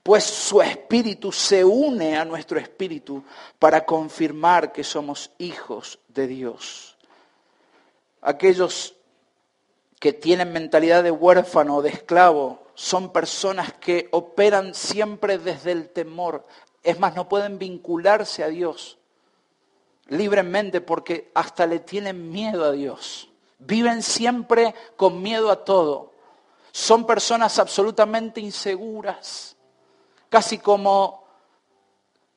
Pues 0.02 0.24
su 0.24 0.62
espíritu 0.62 1.30
se 1.30 1.64
une 1.64 2.16
a 2.16 2.24
nuestro 2.24 2.58
espíritu 2.58 3.22
para 3.58 3.84
confirmar 3.84 4.72
que 4.72 4.82
somos 4.82 5.30
hijos 5.38 5.98
de 6.08 6.26
Dios. 6.26 6.96
Aquellos 8.22 8.94
que 9.98 10.12
tienen 10.14 10.52
mentalidad 10.52 11.02
de 11.02 11.10
huérfano 11.10 11.76
o 11.76 11.82
de 11.82 11.90
esclavo 11.90 12.62
son 12.74 13.12
personas 13.12 13.74
que 13.74 14.08
operan 14.12 14.74
siempre 14.74 15.36
desde 15.36 15.72
el 15.72 15.90
temor. 15.90 16.46
Es 16.82 16.98
más, 16.98 17.14
no 17.14 17.28
pueden 17.28 17.58
vincularse 17.58 18.42
a 18.42 18.48
Dios 18.48 18.98
libremente 20.10 20.80
porque 20.80 21.30
hasta 21.34 21.66
le 21.66 21.80
tienen 21.80 22.30
miedo 22.30 22.64
a 22.64 22.72
Dios. 22.72 23.28
Viven 23.58 24.02
siempre 24.02 24.74
con 24.96 25.22
miedo 25.22 25.50
a 25.50 25.64
todo. 25.64 26.12
Son 26.72 27.06
personas 27.06 27.58
absolutamente 27.58 28.40
inseguras, 28.40 29.56
casi 30.28 30.58
como 30.58 31.24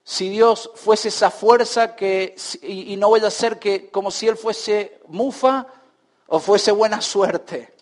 si 0.03 0.29
Dios 0.29 0.71
fuese 0.75 1.09
esa 1.09 1.31
fuerza 1.31 1.95
que, 1.95 2.35
y, 2.61 2.95
no 2.97 3.11
vaya 3.11 3.27
a 3.27 3.31
ser 3.31 3.59
que 3.59 3.89
como 3.89 4.11
si 4.11 4.27
Él 4.27 4.37
fuese 4.37 4.99
mufa 5.07 5.67
o 6.27 6.39
fuese 6.39 6.71
buena 6.71 7.01
suerte. 7.01 7.73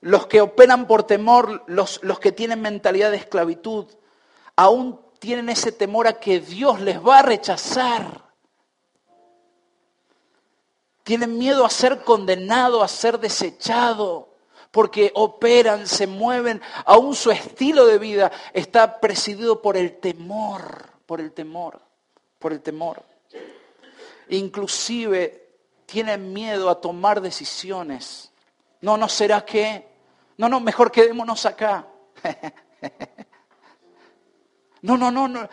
Los 0.00 0.26
que 0.26 0.40
operan 0.40 0.86
por 0.86 1.04
temor, 1.04 1.62
los, 1.66 2.02
los 2.02 2.18
que 2.20 2.32
tienen 2.32 2.62
mentalidad 2.62 3.10
de 3.10 3.18
esclavitud, 3.18 3.86
aún 4.56 4.98
tienen 5.20 5.50
ese 5.50 5.70
temor 5.70 6.08
a 6.08 6.18
que 6.18 6.40
Dios 6.40 6.80
les 6.80 6.98
va 7.06 7.20
a 7.20 7.22
rechazar. 7.22 8.24
Tienen 11.04 11.38
miedo 11.38 11.64
a 11.64 11.70
ser 11.70 12.02
condenado, 12.02 12.82
a 12.82 12.88
ser 12.88 13.18
desechado, 13.20 14.30
porque 14.70 15.12
operan, 15.14 15.86
se 15.86 16.06
mueven, 16.06 16.62
aún 16.86 17.14
su 17.14 17.30
estilo 17.30 17.86
de 17.86 17.98
vida 17.98 18.32
está 18.54 18.98
presidido 18.98 19.60
por 19.60 19.76
el 19.76 19.98
temor, 19.98 20.88
por 21.04 21.20
el 21.20 21.32
temor, 21.32 21.80
por 22.38 22.52
el 22.52 22.62
temor. 22.62 23.02
Inclusive 24.30 25.48
tienen 25.84 26.32
miedo 26.32 26.70
a 26.70 26.80
tomar 26.80 27.20
decisiones. 27.20 28.32
No, 28.80 28.96
no 28.96 29.08
será 29.08 29.44
que, 29.44 29.86
no, 30.38 30.48
no, 30.48 30.60
mejor 30.60 30.90
quedémonos 30.90 31.44
acá. 31.44 31.86
No, 34.82 34.96
no, 34.96 35.10
no, 35.10 35.28
no, 35.28 35.48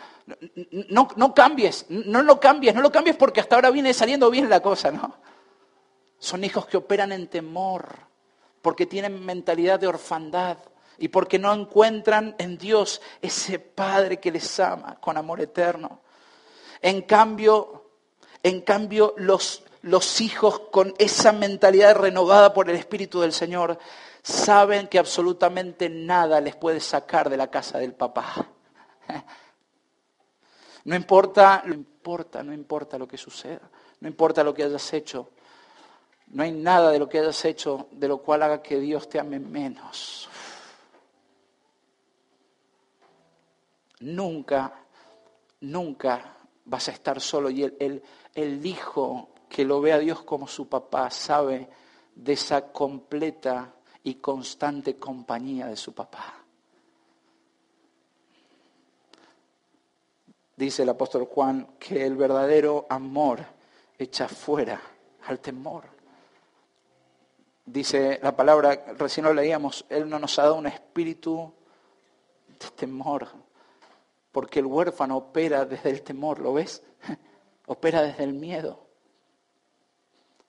no, 0.88 1.08
no 1.14 1.34
cambies, 1.34 1.86
no 1.88 2.22
lo 2.22 2.40
cambies, 2.40 2.74
no 2.74 2.80
lo 2.80 2.90
cambies 2.90 3.16
porque 3.16 3.40
hasta 3.40 3.56
ahora 3.56 3.70
viene 3.70 3.92
saliendo 3.92 4.30
bien 4.30 4.48
la 4.48 4.60
cosa, 4.60 4.90
¿no? 4.90 5.16
Son 6.18 6.42
hijos 6.44 6.66
que 6.66 6.78
operan 6.78 7.12
en 7.12 7.28
temor, 7.28 8.08
porque 8.62 8.86
tienen 8.86 9.24
mentalidad 9.24 9.78
de 9.78 9.86
orfandad 9.86 10.58
y 10.98 11.08
porque 11.08 11.38
no 11.38 11.52
encuentran 11.52 12.34
en 12.38 12.58
Dios 12.58 13.00
ese 13.22 13.58
Padre 13.58 14.18
que 14.18 14.32
les 14.32 14.58
ama 14.60 14.96
con 15.00 15.16
amor 15.16 15.40
eterno. 15.40 16.00
En 16.82 17.02
cambio, 17.02 17.90
en 18.42 18.62
cambio 18.62 19.14
los, 19.16 19.62
los 19.82 20.20
hijos 20.20 20.60
con 20.70 20.94
esa 20.98 21.32
mentalidad 21.32 21.96
renovada 21.96 22.52
por 22.52 22.68
el 22.68 22.76
Espíritu 22.76 23.20
del 23.20 23.32
Señor 23.32 23.78
saben 24.22 24.88
que 24.88 24.98
absolutamente 24.98 25.88
nada 25.88 26.40
les 26.40 26.56
puede 26.56 26.80
sacar 26.80 27.30
de 27.30 27.36
la 27.36 27.50
casa 27.50 27.78
del 27.78 27.94
papá. 27.94 28.48
No 30.84 30.96
importa, 30.96 31.62
no 31.66 31.74
importa, 31.74 32.42
no 32.42 32.54
importa 32.54 32.96
lo 32.96 33.06
que 33.06 33.18
suceda, 33.18 33.68
no 34.00 34.08
importa 34.08 34.42
lo 34.42 34.54
que 34.54 34.64
hayas 34.64 34.92
hecho, 34.94 35.30
no 36.28 36.42
hay 36.42 36.52
nada 36.52 36.90
de 36.90 36.98
lo 36.98 37.08
que 37.08 37.18
hayas 37.18 37.44
hecho 37.44 37.88
de 37.90 38.08
lo 38.08 38.18
cual 38.18 38.42
haga 38.42 38.62
que 38.62 38.78
Dios 38.78 39.08
te 39.08 39.18
ame 39.18 39.38
menos. 39.38 40.28
Nunca, 44.00 44.72
nunca 45.60 46.36
vas 46.66 46.88
a 46.88 46.92
estar 46.92 47.20
solo. 47.20 47.50
Y 47.50 47.64
el, 47.64 48.02
el, 48.34 48.64
hijo 48.64 49.30
que 49.48 49.64
lo 49.64 49.80
ve 49.80 49.92
a 49.92 49.98
Dios 49.98 50.22
como 50.22 50.46
su 50.46 50.68
papá 50.68 51.10
sabe 51.10 51.68
de 52.14 52.32
esa 52.34 52.70
completa 52.70 53.74
y 54.04 54.16
constante 54.16 54.96
compañía 54.96 55.66
de 55.66 55.76
su 55.76 55.94
papá. 55.94 56.37
Dice 60.58 60.82
el 60.82 60.88
apóstol 60.88 61.26
Juan 61.26 61.76
que 61.78 62.04
el 62.04 62.16
verdadero 62.16 62.84
amor 62.90 63.46
echa 63.96 64.26
fuera 64.26 64.82
al 65.28 65.38
temor. 65.38 65.84
Dice 67.64 68.18
la 68.20 68.34
palabra, 68.34 68.86
recién 68.98 69.24
lo 69.24 69.32
leíamos, 69.32 69.84
Él 69.88 70.08
no 70.08 70.18
nos 70.18 70.36
ha 70.36 70.42
dado 70.42 70.56
un 70.56 70.66
espíritu 70.66 71.52
de 72.58 72.70
temor, 72.70 73.28
porque 74.32 74.58
el 74.58 74.66
huérfano 74.66 75.18
opera 75.18 75.64
desde 75.64 75.90
el 75.90 76.02
temor, 76.02 76.40
¿lo 76.40 76.52
ves? 76.54 76.82
Opera 77.66 78.02
desde 78.02 78.24
el 78.24 78.32
miedo. 78.32 78.80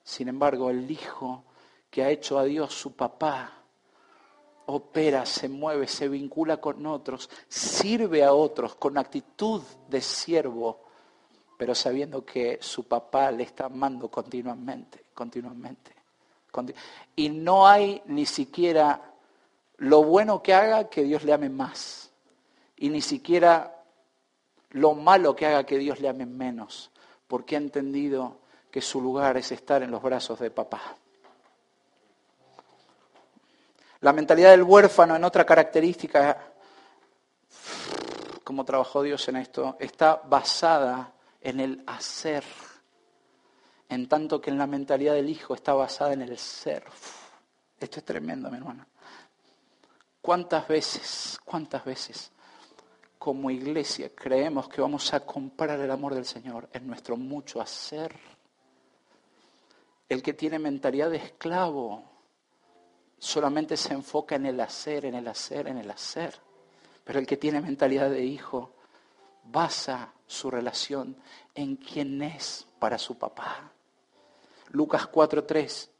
Sin 0.02 0.26
embargo, 0.26 0.70
el 0.70 0.90
hijo 0.90 1.44
que 1.88 2.02
ha 2.02 2.10
hecho 2.10 2.36
a 2.36 2.42
Dios 2.42 2.74
su 2.74 2.96
papá, 2.96 3.59
opera, 4.70 5.26
se 5.26 5.48
mueve, 5.48 5.86
se 5.86 6.08
vincula 6.08 6.58
con 6.58 6.86
otros, 6.86 7.28
sirve 7.48 8.24
a 8.24 8.32
otros 8.32 8.74
con 8.74 8.98
actitud 8.98 9.62
de 9.88 10.00
siervo, 10.00 10.80
pero 11.56 11.74
sabiendo 11.74 12.24
que 12.24 12.58
su 12.60 12.84
papá 12.84 13.30
le 13.30 13.44
está 13.44 13.66
amando 13.66 14.08
continuamente, 14.08 15.04
continuamente. 15.14 15.94
Y 17.16 17.28
no 17.28 17.66
hay 17.66 18.02
ni 18.06 18.26
siquiera 18.26 19.12
lo 19.76 20.02
bueno 20.04 20.42
que 20.42 20.54
haga 20.54 20.88
que 20.88 21.04
Dios 21.04 21.24
le 21.24 21.32
ame 21.32 21.48
más. 21.48 22.10
Y 22.76 22.88
ni 22.88 23.00
siquiera 23.00 23.82
lo 24.70 24.94
malo 24.94 25.36
que 25.36 25.46
haga 25.46 25.64
que 25.64 25.78
Dios 25.78 26.00
le 26.00 26.08
ame 26.08 26.26
menos. 26.26 26.90
Porque 27.26 27.56
ha 27.56 27.58
entendido 27.58 28.38
que 28.70 28.80
su 28.80 29.00
lugar 29.00 29.36
es 29.36 29.52
estar 29.52 29.82
en 29.82 29.90
los 29.90 30.02
brazos 30.02 30.38
de 30.38 30.50
papá. 30.50 30.96
La 34.00 34.12
mentalidad 34.12 34.50
del 34.50 34.62
huérfano 34.62 35.16
en 35.16 35.24
otra 35.24 35.44
característica, 35.44 36.52
como 38.44 38.64
trabajó 38.64 39.02
Dios 39.02 39.28
en 39.28 39.36
esto, 39.36 39.76
está 39.78 40.22
basada 40.24 41.12
en 41.40 41.60
el 41.60 41.82
hacer 41.86 42.44
en 43.90 44.08
tanto 44.08 44.40
que 44.40 44.50
en 44.50 44.58
la 44.58 44.68
mentalidad 44.68 45.14
del 45.14 45.28
hijo 45.28 45.52
está 45.52 45.74
basada 45.74 46.12
en 46.12 46.22
el 46.22 46.38
ser. 46.38 46.84
esto 47.78 47.98
es 47.98 48.04
tremendo, 48.04 48.48
mi 48.50 48.56
hermano. 48.56 48.86
¿Cuántas 50.22 50.68
veces, 50.68 51.38
cuántas 51.44 51.84
veces 51.84 52.30
como 53.18 53.50
iglesia 53.50 54.14
creemos 54.14 54.68
que 54.68 54.80
vamos 54.80 55.12
a 55.12 55.20
comprar 55.20 55.80
el 55.80 55.90
amor 55.90 56.14
del 56.14 56.24
Señor 56.24 56.68
en 56.72 56.86
nuestro 56.86 57.16
mucho 57.16 57.60
hacer? 57.60 58.14
El 60.08 60.22
que 60.22 60.34
tiene 60.34 60.58
mentalidad 60.58 61.10
de 61.10 61.16
esclavo 61.16 62.04
solamente 63.20 63.76
se 63.76 63.92
enfoca 63.92 64.34
en 64.34 64.46
el 64.46 64.58
hacer, 64.60 65.04
en 65.04 65.14
el 65.14 65.28
hacer, 65.28 65.68
en 65.68 65.78
el 65.78 65.90
hacer. 65.90 66.34
Pero 67.04 67.20
el 67.20 67.26
que 67.26 67.36
tiene 67.36 67.60
mentalidad 67.60 68.10
de 68.10 68.24
hijo 68.24 68.72
basa 69.44 70.12
su 70.26 70.50
relación 70.50 71.16
en 71.54 71.76
quién 71.76 72.22
es 72.22 72.66
para 72.78 72.98
su 72.98 73.16
papá. 73.18 73.70
Lucas 74.70 75.06
4:3. 75.06 75.90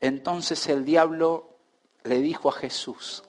Entonces 0.00 0.66
el 0.68 0.84
diablo 0.84 1.56
le 2.04 2.20
dijo 2.20 2.48
a 2.48 2.52
Jesús, 2.52 3.24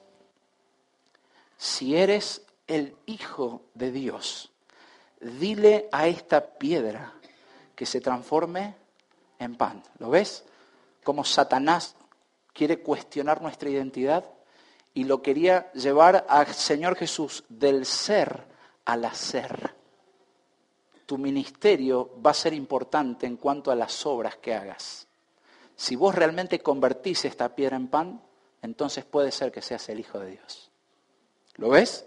si 1.58 1.96
eres 1.96 2.44
el 2.68 2.96
Hijo 3.08 3.64
de 3.74 3.92
Dios, 3.92 4.52
dile 5.20 5.90
a 5.92 6.08
esta 6.08 6.58
piedra 6.58 7.14
que 7.76 7.86
se 7.86 8.00
transforme 8.00 8.76
en 9.40 9.56
pan. 9.56 9.84
¿Lo 9.98 10.10
ves? 10.10 10.46
Como 11.04 11.26
Satanás 11.26 11.96
quiere 12.60 12.82
cuestionar 12.82 13.42
nuestra 13.42 13.70
identidad 13.70 14.26
y 14.94 15.06
lo 15.06 15.22
quería 15.22 15.72
llevar 15.72 16.26
al 16.28 16.48
Señor 16.48 16.96
Jesús 16.96 17.44
del 17.48 17.86
ser 17.86 18.44
al 18.86 19.06
hacer 19.06 19.80
tu 21.10 21.18
ministerio 21.18 22.22
va 22.24 22.30
a 22.30 22.36
ser 22.36 22.54
importante 22.54 23.26
en 23.26 23.38
cuanto 23.38 23.72
a 23.72 23.76
las 23.76 24.06
obras 24.06 24.36
que 24.36 24.54
hagas. 24.54 25.08
Si 25.76 25.96
vos 25.96 26.14
realmente 26.14 26.60
convertís 26.60 27.26
esta 27.26 27.56
piedra 27.56 27.78
en 27.78 27.88
pan, 27.88 28.22
entonces 28.62 29.06
puede 29.06 29.32
ser 29.32 29.52
que 29.52 29.64
seas 29.64 29.90
el 29.90 30.00
Hijo 30.00 30.20
de 30.20 30.30
Dios. 30.30 30.70
¿Lo 31.56 31.70
ves? 31.70 32.06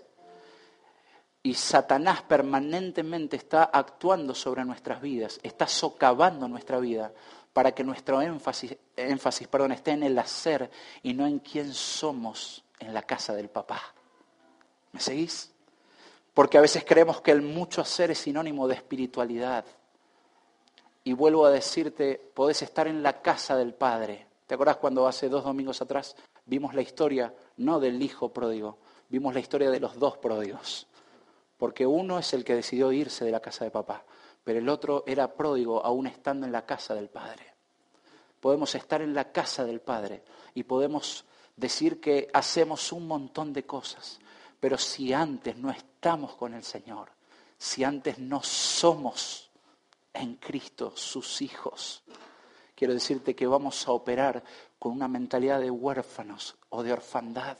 Y 1.43 1.55
Satanás 1.55 2.23
permanentemente 2.23 3.35
está 3.35 3.65
actuando 3.65 4.37
sobre 4.37 4.65
nuestras 4.65 5.01
vidas, 5.03 5.41
está 5.43 5.67
socavando 5.67 6.47
nuestra 6.47 6.79
vida 6.79 7.13
para 7.53 7.73
que 7.73 7.85
nuestro 7.85 8.23
énfasis, 8.23 8.77
énfasis 8.97 9.49
perdón, 9.49 9.73
esté 9.73 9.93
en 9.93 10.03
el 10.03 10.19
hacer 10.19 10.71
y 11.03 11.13
no 11.15 11.27
en 11.27 11.39
quién 11.39 11.73
somos 11.73 12.65
en 12.79 12.95
la 12.95 13.03
casa 13.03 13.35
del 13.35 13.49
papá. 13.49 13.81
¿Me 14.93 15.01
seguís? 15.01 15.53
Porque 16.35 16.59
a 16.59 16.63
veces 16.63 16.85
creemos 16.87 17.21
que 17.21 17.31
el 17.31 17.43
mucho 17.43 17.83
hacer 17.83 18.11
es 18.11 18.19
sinónimo 18.19 18.67
de 18.67 18.75
espiritualidad. 18.75 19.65
Y 21.05 21.13
vuelvo 21.13 21.45
a 21.45 21.51
decirte, 21.51 22.21
podés 22.35 22.63
estar 22.63 22.87
en 22.89 23.03
la 23.03 23.21
casa 23.21 23.57
del 23.57 23.75
Padre. 23.75 24.27
¿Te 24.47 24.55
acuerdas 24.55 24.77
cuando 24.77 25.07
hace 25.07 25.29
dos 25.29 25.45
domingos 25.45 25.83
atrás 25.83 26.17
vimos 26.47 26.75
la 26.75 26.83
historia, 26.83 27.35
no 27.57 27.81
del 27.81 28.01
hijo 28.03 28.33
pródigo, 28.33 28.79
vimos 29.09 29.35
la 29.35 29.41
historia 29.41 29.71
de 29.71 29.81
los 29.81 29.99
dos 29.99 30.17
pródigos? 30.19 30.87
Porque 31.59 31.87
uno 31.87 32.19
es 32.19 32.33
el 32.33 32.45
que 32.45 32.55
decidió 32.55 32.93
irse 32.93 33.25
de 33.25 33.31
la 33.31 33.41
casa 33.41 33.65
de 33.65 33.71
papá, 33.71 34.05
pero 34.45 34.59
el 34.59 34.69
otro 34.69 35.05
era 35.07 35.35
pródigo 35.35 35.85
aún 35.85 36.07
estando 36.07 36.47
en 36.47 36.53
la 36.53 36.67
casa 36.67 36.95
del 36.95 37.09
Padre. 37.09 37.53
Podemos 38.41 38.75
estar 38.75 39.03
en 39.03 39.15
la 39.15 39.31
casa 39.31 39.65
del 39.65 39.81
Padre 39.81 40.23
y 40.55 40.65
podemos 40.65 41.25
decir 41.57 42.01
que 42.01 42.29
hacemos 42.33 42.93
un 42.93 43.07
montón 43.07 43.53
de 43.53 43.65
cosas, 43.65 44.19
pero 44.59 44.79
si 44.79 45.13
antes 45.13 45.57
no 45.57 45.71
estamos 45.71 46.35
con 46.35 46.55
el 46.55 46.65
Señor, 46.65 47.11
si 47.57 47.85
antes 47.85 48.19
no 48.19 48.43
somos 48.43 49.51
en 50.13 50.37
Cristo 50.37 50.93
sus 50.97 51.41
hijos. 51.43 52.03
Quiero 52.75 52.95
decirte 52.95 53.35
que 53.35 53.47
vamos 53.47 53.87
a 53.87 53.93
operar 53.93 54.43
con 54.79 54.93
una 54.93 55.09
mentalidad 55.09 55.61
de 55.61 55.71
huérfanos 55.71 56.57
o 56.71 56.83
de 56.83 56.93
orfandad 56.93 57.57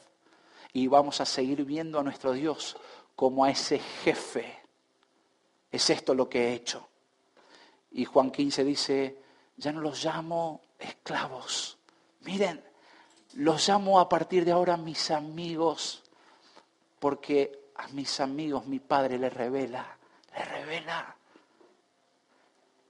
y 0.73 0.89
vamos 0.89 1.21
a 1.21 1.27
seguir 1.27 1.65
viendo 1.65 2.01
a 2.01 2.03
nuestro 2.03 2.33
Dios 2.33 2.77
como 3.15 3.45
a 3.45 3.51
ese 3.51 3.79
jefe. 3.79 4.62
Es 5.73 5.89
esto 5.89 6.15
lo 6.15 6.29
que 6.29 6.49
he 6.49 6.53
hecho. 6.53 6.87
Y 7.93 8.05
Juan 8.05 8.31
15 8.31 8.63
dice, 8.63 9.23
ya 9.57 9.73
no 9.73 9.81
los 9.81 10.05
llamo 10.05 10.61
esclavos. 10.79 11.79
Miren, 12.21 12.63
los 13.35 13.67
llamo 13.67 13.99
a 13.99 14.09
partir 14.09 14.45
de 14.45 14.53
ahora 14.53 14.77
mis 14.77 15.11
amigos, 15.11 16.03
porque 16.99 17.71
a 17.77 17.89
mis 17.89 18.21
amigos 18.21 18.67
mi 18.67 18.81
Padre 18.81 19.19
les 19.19 19.33
revela, 19.33 19.97
les 20.37 20.49
revela. 20.49 21.17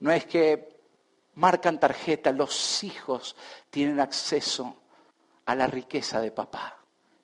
No 0.01 0.11
es 0.11 0.27
que 0.27 0.81
marcan 1.35 1.79
tarjeta, 1.79 2.33
los 2.33 2.83
hijos 2.83 3.37
tienen 3.71 4.01
acceso 4.01 4.77
a 5.47 5.55
la 5.55 5.69
riqueza 5.69 6.21
de 6.21 6.33
papá. 6.33 6.79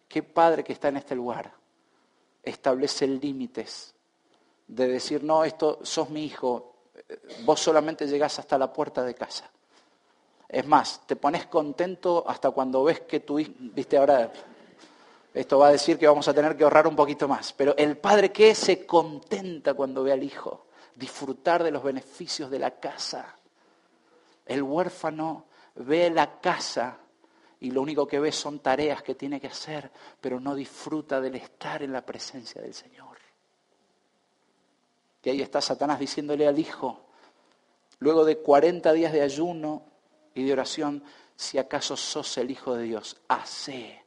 ¿Qué 0.09 0.23
padre 0.23 0.65
que 0.65 0.73
está 0.73 0.89
en 0.89 0.99
este 0.99 1.15
lugar 1.15 1.53
establece 2.43 3.07
límites 3.07 3.95
de 4.69 4.87
decir, 4.87 5.25
no, 5.25 5.45
esto 5.45 5.81
sos 5.83 6.11
mi 6.11 6.25
hijo, 6.25 6.75
vos 7.45 7.61
solamente 7.61 8.07
llegás 8.07 8.39
hasta 8.39 8.59
la 8.59 8.73
puerta 8.73 9.03
de 9.03 9.15
casa? 9.15 9.51
Es 10.49 10.67
más, 10.67 11.07
te 11.07 11.17
pones 11.17 11.47
contento 11.47 12.25
hasta 12.27 12.51
cuando 12.51 12.85
ves 12.85 13.01
que 13.01 13.21
tu 13.21 13.39
hijo, 13.39 13.53
viste 13.59 13.99
ahora, 13.99 14.31
esto 15.35 15.59
va 15.59 15.69
a 15.69 15.73
decir 15.73 15.99
que 15.99 16.07
vamos 16.07 16.27
a 16.29 16.35
tener 16.35 16.57
que 16.57 16.65
ahorrar 16.65 16.87
un 16.87 16.97
poquito 16.97 17.29
más, 17.29 17.53
pero 17.53 17.77
el 17.77 17.97
padre 17.99 18.33
que 18.33 18.55
se 18.55 18.87
contenta 18.87 19.75
cuando 19.75 20.03
ve 20.03 20.13
al 20.13 20.23
hijo, 20.23 20.67
disfrutar 20.95 21.63
de 21.63 21.71
los 21.71 21.83
beneficios 21.83 22.51
de 22.51 22.59
la 22.59 22.73
casa. 22.73 23.37
El 24.45 24.63
huérfano 24.63 25.45
ve 25.77 26.11
la 26.11 26.41
casa 26.41 26.99
y 27.61 27.71
lo 27.71 27.83
único 27.83 28.07
que 28.07 28.19
ve 28.19 28.33
son 28.33 28.61
tareas 28.61 29.03
que 29.03 29.15
tiene 29.15 29.41
que 29.41 29.49
hacer, 29.49 29.91
pero 30.21 30.41
no 30.41 30.55
disfruta 30.55 31.21
del 31.21 31.37
estar 31.37 31.83
en 31.83 31.93
la 31.93 32.05
presencia 32.05 32.61
del 32.61 32.75
Señor. 32.75 33.08
Y 35.29 35.31
ahí 35.31 35.43
está 35.43 35.61
Satanás 35.61 36.01
diciéndole 36.01 36.49
al 36.49 36.59
hijo, 36.59 37.03
luego 37.99 38.25
de 38.25 38.39
40 38.39 38.95
días 38.95 39.13
de 39.13 39.21
ayuno, 39.21 39.83
y 40.35 40.43
de 40.45 40.55
oración, 40.55 41.03
si 41.37 41.59
acaso 41.59 41.99
sos 41.99 42.39
el 42.39 42.51
Hijo 42.51 42.75
de 42.75 42.85
Dios, 42.85 43.19
hace. 43.29 44.03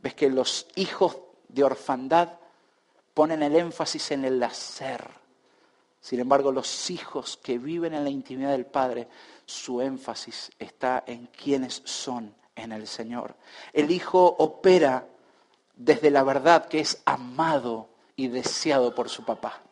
Ves 0.00 0.14
que 0.14 0.28
los 0.28 0.66
hijos 0.74 1.16
de 1.46 1.62
orfandad 1.62 2.40
ponen 3.14 3.44
el 3.44 3.54
énfasis 3.54 4.10
en 4.10 4.24
el 4.24 4.42
hacer. 4.42 5.08
Sin 6.00 6.18
embargo, 6.18 6.50
los 6.50 6.90
hijos 6.90 7.38
que 7.40 7.56
viven 7.56 7.94
en 7.94 8.02
la 8.02 8.10
intimidad 8.10 8.50
del 8.50 8.66
Padre, 8.66 9.06
su 9.46 9.80
énfasis 9.80 10.50
está 10.58 11.04
en 11.06 11.26
quienes 11.26 11.82
son 11.84 12.34
en 12.56 12.72
el 12.72 12.88
Señor. 12.88 13.36
El 13.72 13.92
Hijo 13.92 14.24
opera 14.40 15.06
desde 15.76 16.10
la 16.10 16.24
verdad 16.24 16.66
que 16.66 16.80
es 16.80 17.00
amado 17.04 17.90
y 18.16 18.26
deseado 18.26 18.92
por 18.92 19.08
su 19.08 19.24
papá. 19.24 19.63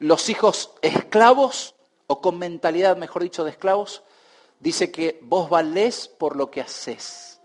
Los 0.00 0.30
hijos 0.30 0.72
esclavos, 0.80 1.74
o 2.06 2.22
con 2.22 2.38
mentalidad, 2.38 2.96
mejor 2.96 3.22
dicho, 3.22 3.44
de 3.44 3.50
esclavos, 3.50 4.02
dice 4.58 4.90
que 4.90 5.20
vos 5.22 5.50
valés 5.50 6.08
por 6.08 6.36
lo 6.36 6.50
que 6.50 6.62
haces. 6.62 7.38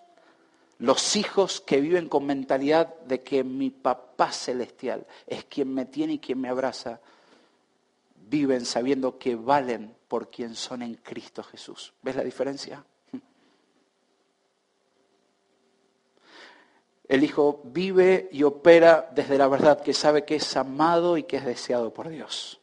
Los 0.79 1.17
hijos 1.17 1.59
que 1.59 1.81
viven 1.81 2.07
con 2.07 2.25
mentalidad 2.25 2.95
de 3.01 3.21
que 3.21 3.43
mi 3.43 3.71
papá 3.71 4.31
celestial 4.31 5.05
es 5.27 5.43
quien 5.43 5.73
me 5.73 5.85
tiene 5.85 6.13
y 6.13 6.19
quien 6.19 6.39
me 6.39 6.47
abraza, 6.47 7.01
viven 8.29 8.65
sabiendo 8.65 9.17
que 9.17 9.35
valen 9.35 9.93
por 10.07 10.31
quien 10.31 10.55
son 10.55 10.81
en 10.81 10.95
Cristo 10.95 11.43
Jesús. 11.43 11.93
¿Ves 12.01 12.15
la 12.15 12.23
diferencia? 12.23 12.85
El 17.07 17.23
Hijo 17.23 17.61
vive 17.65 18.29
y 18.31 18.43
opera 18.43 19.09
desde 19.13 19.37
la 19.37 19.47
verdad 19.47 19.81
que 19.81 19.93
sabe 19.93 20.25
que 20.25 20.35
es 20.35 20.57
amado 20.57 21.17
y 21.17 21.23
que 21.23 21.37
es 21.37 21.45
deseado 21.45 21.93
por 21.93 22.09
Dios. 22.09 22.59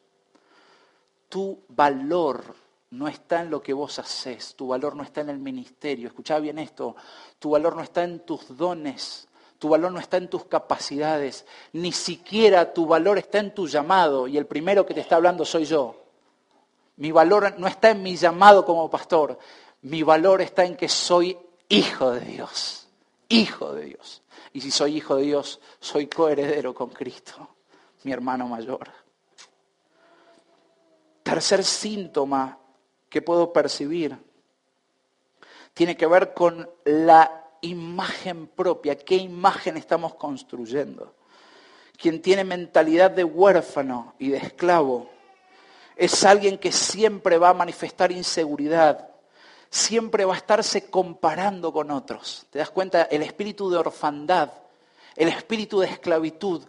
Tu 1.29 1.61
valor 1.69 2.57
no 2.91 3.09
está 3.09 3.41
en 3.41 3.51
lo 3.51 3.63
que 3.63 3.73
vos 3.73 3.99
haces, 3.99 4.55
tu 4.55 4.69
valor 4.69 4.97
no 4.97 5.03
está 5.03 5.23
en 5.23 5.31
el 5.31 5.39
ministerio. 5.39 6.09
Escuchá 6.09 6.39
bien 6.39 6.59
esto, 6.59 6.95
tu 7.39 7.51
valor 7.51 7.75
no 7.75 7.83
está 7.83 8.05
en 8.05 8.21
tus 8.21 8.57
dones, 8.57 9.29
tu 9.59 9.69
valor 9.69 9.93
no 9.93 10.01
está 10.01 10.17
en 10.17 10.29
tus 10.29 10.45
capacidades, 10.45 11.47
ni 11.73 11.93
siquiera 11.93 12.73
tu 12.75 12.85
valor 12.85 13.17
está 13.17 13.39
en 13.39 13.55
tu 13.55 13.67
llamado, 13.69 14.27
y 14.27 14.37
el 14.37 14.47
primero 14.47 14.85
que 14.85 14.93
te 14.93 15.01
está 15.01 15.17
hablando 15.17 15.45
soy 15.45 15.65
yo. 15.65 16.03
Mi 16.97 17.13
valor 17.13 17.59
no 17.59 17.67
está 17.67 17.91
en 17.91 18.03
mi 18.03 18.17
llamado 18.17 18.65
como 18.65 18.91
pastor, 18.91 19.39
mi 19.83 20.03
valor 20.03 20.43
está 20.43 20.65
en 20.65 20.77
que 20.77 20.89
soy 20.89 21.39
hijo 21.69 22.11
de 22.11 22.21
Dios, 22.21 22.89
hijo 23.29 23.73
de 23.73 23.85
Dios. 23.87 24.23
Y 24.53 24.61
si 24.61 24.71
soy 24.71 24.97
hijo 24.97 25.17
de 25.17 25.23
Dios, 25.23 25.61
soy 25.81 26.07
coheredero 26.07 26.75
con 26.75 26.91
Cristo, 26.91 27.49
mi 28.05 28.13
hermano 28.13 28.47
mayor. 28.47 28.91
Tercer 31.23 31.65
síntoma 31.65 32.59
que 33.09 33.23
puedo 33.23 33.53
percibir 33.53 34.17
tiene 35.75 35.97
que 35.97 36.07
ver 36.07 36.35
con 36.35 36.69
la 36.85 37.43
imagen 37.63 38.47
propia, 38.49 38.97
qué 38.97 39.17
imagen 39.17 39.77
estamos 39.77 40.15
construyendo. 40.15 41.15
Quien 41.97 42.21
tiene 42.21 42.45
mentalidad 42.45 43.11
de 43.11 43.25
huérfano 43.25 44.15
y 44.19 44.31
de 44.31 44.39
esclavo 44.39 45.09
es 45.97 46.25
alguien 46.25 46.59
que 46.59 46.73
siempre 46.73 47.39
va 47.39 47.51
a 47.51 47.55
manifestar 47.55 48.11
inseguridad, 48.11 49.12
siempre 49.73 50.27
va 50.27 50.35
a 50.35 50.37
estarse 50.37 50.91
comparando 50.91 51.73
con 51.73 51.91
otros. 51.91 52.45
¿Te 52.51 52.59
das 52.59 52.71
cuenta? 52.71 53.05
El 53.05 53.23
espíritu 53.23 53.71
de 53.71 53.79
orfandad, 53.79 54.51
el 55.17 55.29
espíritu 55.29 55.81
de 55.81 55.87
esclavitud, 55.87 56.63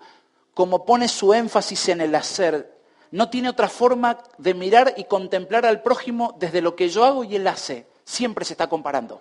como 0.54 0.86
pone 0.86 1.10
su 1.10 1.34
énfasis 1.34 1.89
en 1.89 2.00
el 2.00 2.16
hacer, 2.16 2.74
no 3.12 3.30
tiene 3.30 3.50
otra 3.50 3.68
forma 3.68 4.20
de 4.38 4.54
mirar 4.54 4.94
y 4.96 5.04
contemplar 5.04 5.66
al 5.66 5.82
prójimo 5.82 6.34
desde 6.39 6.62
lo 6.62 6.78
que 6.78 6.88
yo 6.88 7.04
hago 7.04 7.26
y 7.26 7.36
él 7.36 7.46
hace. 7.46 7.86
Siempre 8.06 8.46
se 8.46 8.54
está 8.54 8.68
comparando. 8.68 9.20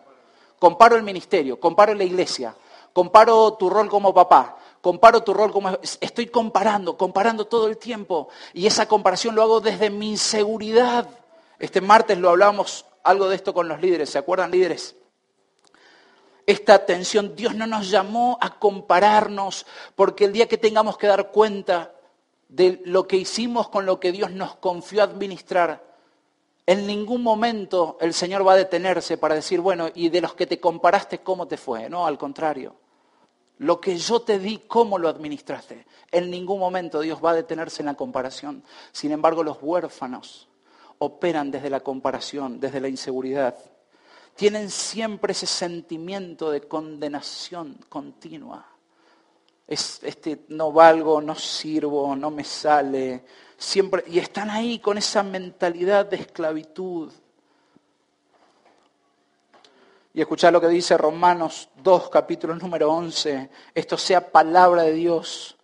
Comparo 0.61 0.95
el 0.95 1.03
ministerio, 1.03 1.59
comparo 1.59 1.93
la 1.93 2.05
iglesia, 2.05 2.55
comparo 2.93 3.55
tu 3.55 3.69
rol 3.69 3.89
como 3.89 4.15
papá, 4.15 4.59
comparo 4.81 5.25
tu 5.25 5.35
rol 5.35 5.51
como... 5.51 5.77
Estoy 6.01 6.29
comparando, 6.29 6.97
comparando 6.97 7.49
todo 7.49 7.67
el 7.67 7.79
tiempo. 7.79 8.29
Y 8.55 8.69
esa 8.69 8.87
comparación 8.87 9.35
lo 9.35 9.43
hago 9.43 9.61
desde 9.61 9.91
mi 9.91 10.11
inseguridad. 10.11 11.09
Este 11.59 11.81
martes 11.81 12.17
lo 12.17 12.31
hablamos 12.31 12.87
algo 13.05 13.29
de 13.29 13.37
esto 13.37 13.55
con 13.55 13.69
los 13.69 13.81
líderes, 13.81 14.11
¿se 14.11 14.19
acuerdan 14.19 14.51
líderes? 14.51 14.97
Esta 16.47 16.85
tensión, 16.85 17.37
Dios 17.37 17.55
no 17.55 17.67
nos 17.67 17.91
llamó 17.91 18.37
a 18.41 18.59
compararnos, 18.59 19.67
porque 19.95 20.25
el 20.25 20.33
día 20.33 20.49
que 20.49 20.59
tengamos 20.59 20.99
que 20.99 21.07
dar 21.07 21.31
cuenta 21.31 21.93
de 22.49 22.83
lo 22.85 23.07
que 23.07 23.17
hicimos 23.17 23.69
con 23.69 23.87
lo 23.87 24.01
que 24.01 24.13
Dios 24.13 24.31
nos 24.33 24.57
confió 24.57 25.03
administrar, 25.03 25.85
en 26.67 26.87
ningún 26.87 27.23
momento 27.23 27.97
el 28.01 28.13
Señor 28.13 28.47
va 28.47 28.53
a 28.53 28.57
detenerse 28.57 29.19
para 29.19 29.35
decir, 29.35 29.61
bueno, 29.61 29.89
y 29.95 30.09
de 30.09 30.21
los 30.21 30.35
que 30.35 30.47
te 30.47 30.61
comparaste, 30.61 31.19
¿cómo 31.19 31.47
te 31.47 31.57
fue? 31.57 31.89
No, 31.89 32.07
al 32.07 32.19
contrario. 32.19 32.75
Lo 33.59 33.81
que 33.81 33.97
yo 33.97 34.23
te 34.23 34.39
di, 34.39 34.59
¿cómo 34.67 34.99
lo 34.99 35.09
administraste? 35.09 35.87
En 36.11 36.31
ningún 36.31 36.59
momento 36.59 37.01
Dios 37.01 37.21
va 37.25 37.31
a 37.31 37.35
detenerse 37.35 37.83
en 37.83 37.87
la 37.87 37.95
comparación. 37.95 38.65
Sin 38.91 39.13
embargo, 39.13 39.45
los 39.45 39.59
huérfanos 39.61 40.49
operan 41.03 41.51
desde 41.51 41.71
la 41.71 41.81
comparación, 41.81 42.61
desde 42.61 42.81
la 42.81 42.89
inseguridad. 42.89 43.57
Tienen 44.35 44.71
siempre 44.71 45.33
ese 45.33 45.47
sentimiento 45.47 46.51
de 46.51 46.63
condenación 46.63 47.79
continua 47.89 48.73
este, 49.73 50.45
no 50.49 50.73
valgo, 50.73 51.21
no 51.21 51.35
sirvo, 51.35 52.15
no 52.15 52.31
me 52.31 52.45
sale. 52.45 53.25
Siempre, 53.57 54.05
y 54.09 54.19
están 54.19 54.51
ahí 54.51 54.79
con 54.79 54.99
esa 54.99 55.23
mentalidad 55.23 56.07
de 56.07 56.17
esclavitud. 56.17 57.11
Y 60.15 60.21
escuchar 60.21 60.53
lo 60.53 60.61
que 60.61 60.69
dice 60.69 60.99
Romanos 60.99 61.71
2, 61.83 62.11
capítulo 62.11 62.55
número 62.55 62.93
11. 62.93 63.49
Esto 63.75 63.97
sea 63.97 64.31
palabra 64.31 64.83
de 64.83 64.93
Dios 64.93 65.57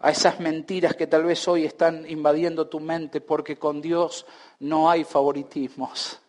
a 0.00 0.10
esas 0.10 0.38
mentiras 0.38 0.94
que 0.94 1.06
tal 1.06 1.24
vez 1.24 1.46
hoy 1.48 1.64
están 1.64 2.08
invadiendo 2.08 2.68
tu 2.68 2.80
mente, 2.80 3.20
porque 3.20 3.58
con 3.58 3.80
Dios 3.80 4.26
no 4.60 4.88
hay 4.88 5.04
favoritismos. 5.04 6.20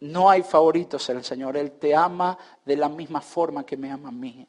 No 0.00 0.30
hay 0.30 0.42
favoritos 0.42 1.08
en 1.08 1.18
el 1.18 1.24
Señor. 1.24 1.56
Él 1.56 1.72
te 1.72 1.94
ama 1.94 2.36
de 2.64 2.76
la 2.76 2.88
misma 2.88 3.20
forma 3.20 3.64
que 3.64 3.76
me 3.76 3.90
ama 3.90 4.08
a 4.08 4.12
mí. 4.12 4.46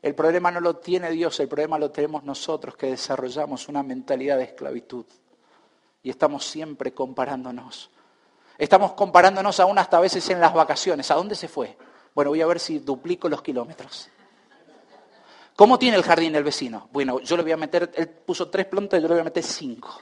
El 0.00 0.14
problema 0.14 0.50
no 0.50 0.60
lo 0.60 0.76
tiene 0.76 1.10
Dios, 1.10 1.38
el 1.40 1.48
problema 1.48 1.78
lo 1.78 1.90
tenemos 1.90 2.22
nosotros 2.22 2.76
que 2.76 2.86
desarrollamos 2.86 3.68
una 3.68 3.82
mentalidad 3.82 4.36
de 4.36 4.44
esclavitud. 4.44 5.06
Y 6.04 6.10
estamos 6.10 6.44
siempre 6.44 6.92
comparándonos. 6.92 7.90
Estamos 8.56 8.92
comparándonos 8.92 9.58
aún 9.58 9.78
hasta 9.78 9.98
a 9.98 10.00
veces 10.00 10.28
en 10.30 10.40
las 10.40 10.54
vacaciones. 10.54 11.10
¿A 11.10 11.14
dónde 11.14 11.34
se 11.34 11.48
fue? 11.48 11.76
Bueno, 12.14 12.30
voy 12.30 12.40
a 12.40 12.46
ver 12.46 12.60
si 12.60 12.78
duplico 12.78 13.28
los 13.28 13.42
kilómetros. 13.42 14.08
¿Cómo 15.56 15.78
tiene 15.78 15.96
el 15.96 16.04
jardín 16.04 16.36
el 16.36 16.44
vecino? 16.44 16.88
Bueno, 16.92 17.20
yo 17.20 17.36
le 17.36 17.42
voy 17.42 17.52
a 17.52 17.56
meter, 17.56 17.90
él 17.96 18.08
puso 18.08 18.48
tres 18.48 18.66
plantas, 18.66 19.02
yo 19.02 19.08
le 19.08 19.14
voy 19.14 19.20
a 19.22 19.24
meter 19.24 19.42
cinco. 19.42 20.00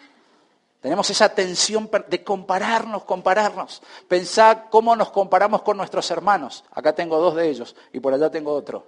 Tenemos 0.80 1.08
esa 1.10 1.30
tensión 1.30 1.90
de 2.08 2.22
compararnos, 2.22 3.04
compararnos. 3.04 3.82
Pensá 4.06 4.66
cómo 4.70 4.94
nos 4.94 5.10
comparamos 5.10 5.62
con 5.62 5.78
nuestros 5.78 6.10
hermanos. 6.10 6.62
Acá 6.70 6.94
tengo 6.94 7.18
dos 7.18 7.34
de 7.34 7.48
ellos 7.48 7.74
y 7.92 8.00
por 8.00 8.12
allá 8.14 8.30
tengo 8.30 8.52
otro. 8.52 8.86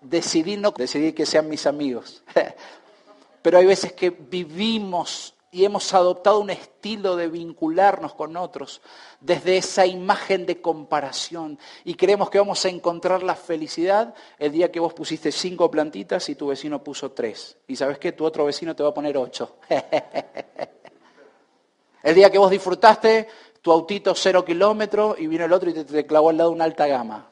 Decidí 0.00 0.56
no, 0.56 0.70
decidí 0.70 1.12
que 1.12 1.26
sean 1.26 1.48
mis 1.48 1.66
amigos. 1.66 2.22
Pero 3.42 3.58
hay 3.58 3.66
veces 3.66 3.92
que 3.92 4.10
vivimos 4.10 5.33
y 5.54 5.64
hemos 5.64 5.94
adoptado 5.94 6.40
un 6.40 6.50
estilo 6.50 7.14
de 7.14 7.28
vincularnos 7.28 8.14
con 8.14 8.36
otros 8.36 8.82
desde 9.20 9.56
esa 9.56 9.86
imagen 9.86 10.46
de 10.46 10.60
comparación 10.60 11.60
y 11.84 11.94
creemos 11.94 12.28
que 12.28 12.40
vamos 12.40 12.64
a 12.64 12.68
encontrar 12.68 13.22
la 13.22 13.36
felicidad 13.36 14.14
el 14.36 14.50
día 14.50 14.72
que 14.72 14.80
vos 14.80 14.94
pusiste 14.94 15.30
cinco 15.30 15.70
plantitas 15.70 16.28
y 16.28 16.34
tu 16.34 16.48
vecino 16.48 16.82
puso 16.82 17.12
tres. 17.12 17.56
Y 17.68 17.76
sabes 17.76 18.00
qué, 18.00 18.10
tu 18.10 18.24
otro 18.24 18.46
vecino 18.46 18.74
te 18.74 18.82
va 18.82 18.88
a 18.88 18.94
poner 18.94 19.16
ocho. 19.16 19.58
el 22.02 22.14
día 22.16 22.30
que 22.30 22.38
vos 22.38 22.50
disfrutaste 22.50 23.28
tu 23.62 23.70
autito 23.70 24.12
cero 24.16 24.44
kilómetros 24.44 25.20
y 25.20 25.28
vino 25.28 25.44
el 25.44 25.52
otro 25.52 25.70
y 25.70 25.72
te, 25.72 26.04
clavó 26.04 26.30
al 26.30 26.36
lado 26.36 26.50
una 26.50 26.64
alta 26.64 26.88
gama. 26.88 27.30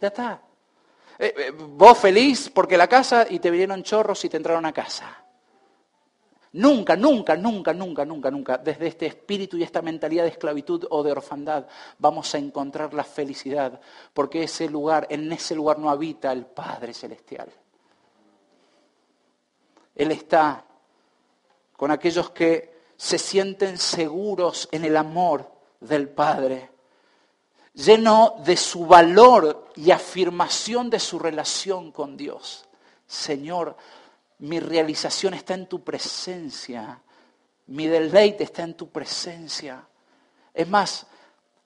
Ya 0.00 0.08
está. 0.08 0.42
Eh, 1.18 1.34
eh, 1.36 1.50
vos 1.50 1.98
feliz 1.98 2.52
porque 2.54 2.76
la 2.76 2.86
casa 2.86 3.26
y 3.28 3.40
te 3.40 3.50
vinieron 3.50 3.82
chorros 3.82 4.24
y 4.24 4.28
te 4.28 4.36
entraron 4.36 4.64
a 4.64 4.72
casa. 4.72 5.24
Nunca, 6.52 6.96
nunca, 6.96 7.36
nunca, 7.36 7.74
nunca, 7.74 8.04
nunca, 8.04 8.30
nunca, 8.30 8.58
desde 8.58 8.86
este 8.86 9.06
espíritu 9.06 9.56
y 9.58 9.62
esta 9.62 9.82
mentalidad 9.82 10.24
de 10.24 10.30
esclavitud 10.30 10.86
o 10.90 11.02
de 11.02 11.12
orfandad, 11.12 11.66
vamos 11.98 12.34
a 12.34 12.38
encontrar 12.38 12.94
la 12.94 13.04
felicidad, 13.04 13.80
porque 14.14 14.44
ese 14.44 14.68
lugar, 14.68 15.06
en 15.10 15.30
ese 15.30 15.54
lugar 15.54 15.78
no 15.78 15.90
habita 15.90 16.32
el 16.32 16.46
Padre 16.46 16.94
Celestial. 16.94 17.48
Él 19.94 20.10
está 20.10 20.64
con 21.76 21.90
aquellos 21.90 22.30
que 22.30 22.78
se 22.96 23.18
sienten 23.18 23.76
seguros 23.76 24.68
en 24.72 24.84
el 24.84 24.96
amor 24.96 25.50
del 25.80 26.08
Padre, 26.08 26.70
lleno 27.74 28.36
de 28.44 28.56
su 28.56 28.86
valor 28.86 29.68
y 29.76 29.90
afirmación 29.90 30.88
de 30.88 30.98
su 30.98 31.18
relación 31.18 31.92
con 31.92 32.16
Dios. 32.16 32.64
Señor, 33.06 33.76
mi 34.38 34.60
realización 34.60 35.34
está 35.34 35.54
en 35.54 35.66
tu 35.66 35.82
presencia. 35.82 37.00
Mi 37.66 37.86
deleite 37.86 38.44
está 38.44 38.62
en 38.62 38.74
tu 38.74 38.88
presencia. 38.88 39.86
Es 40.54 40.68
más, 40.68 41.06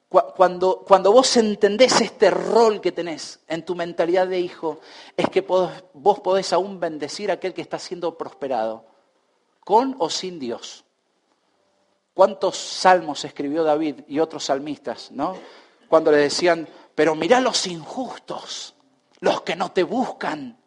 cuando, 0.09 0.85
cuando 0.87 1.13
vos 1.13 1.37
entendés 1.37 2.01
este 2.01 2.31
rol 2.31 2.81
que 2.81 2.93
tenés 2.93 3.41
en 3.47 3.65
tu 3.65 3.75
mentalidad 3.75 4.27
de 4.27 4.41
hijo, 4.41 4.81
es 5.17 5.29
que 5.29 5.41
vos 5.41 6.21
podés 6.21 6.53
aún 6.53 6.81
bendecir 6.81 7.31
a 7.31 7.35
aquel 7.35 7.55
que 7.55 7.63
está 7.63 7.79
siendo 7.79 8.19
prosperado, 8.19 8.85
con 9.61 9.97
o 9.99 10.11
sin 10.11 10.39
Dios. 10.39 10.85
¿Cuántos 12.15 12.59
salmos 12.59 13.25
escribió 13.25 13.65
David 13.65 14.01
y 14.07 14.19
otros 14.19 14.45
salmistas, 14.45 15.11
no? 15.13 15.37
Cuando 15.89 16.11
le 16.11 16.19
decían, 16.19 16.69
pero 16.95 17.15
mirá 17.15 17.41
los 17.41 17.67
injustos, 17.67 18.75
los 19.21 19.43
que 19.43 19.57
no 19.57 19.73
te 19.73 19.83
buscan, 19.83 20.62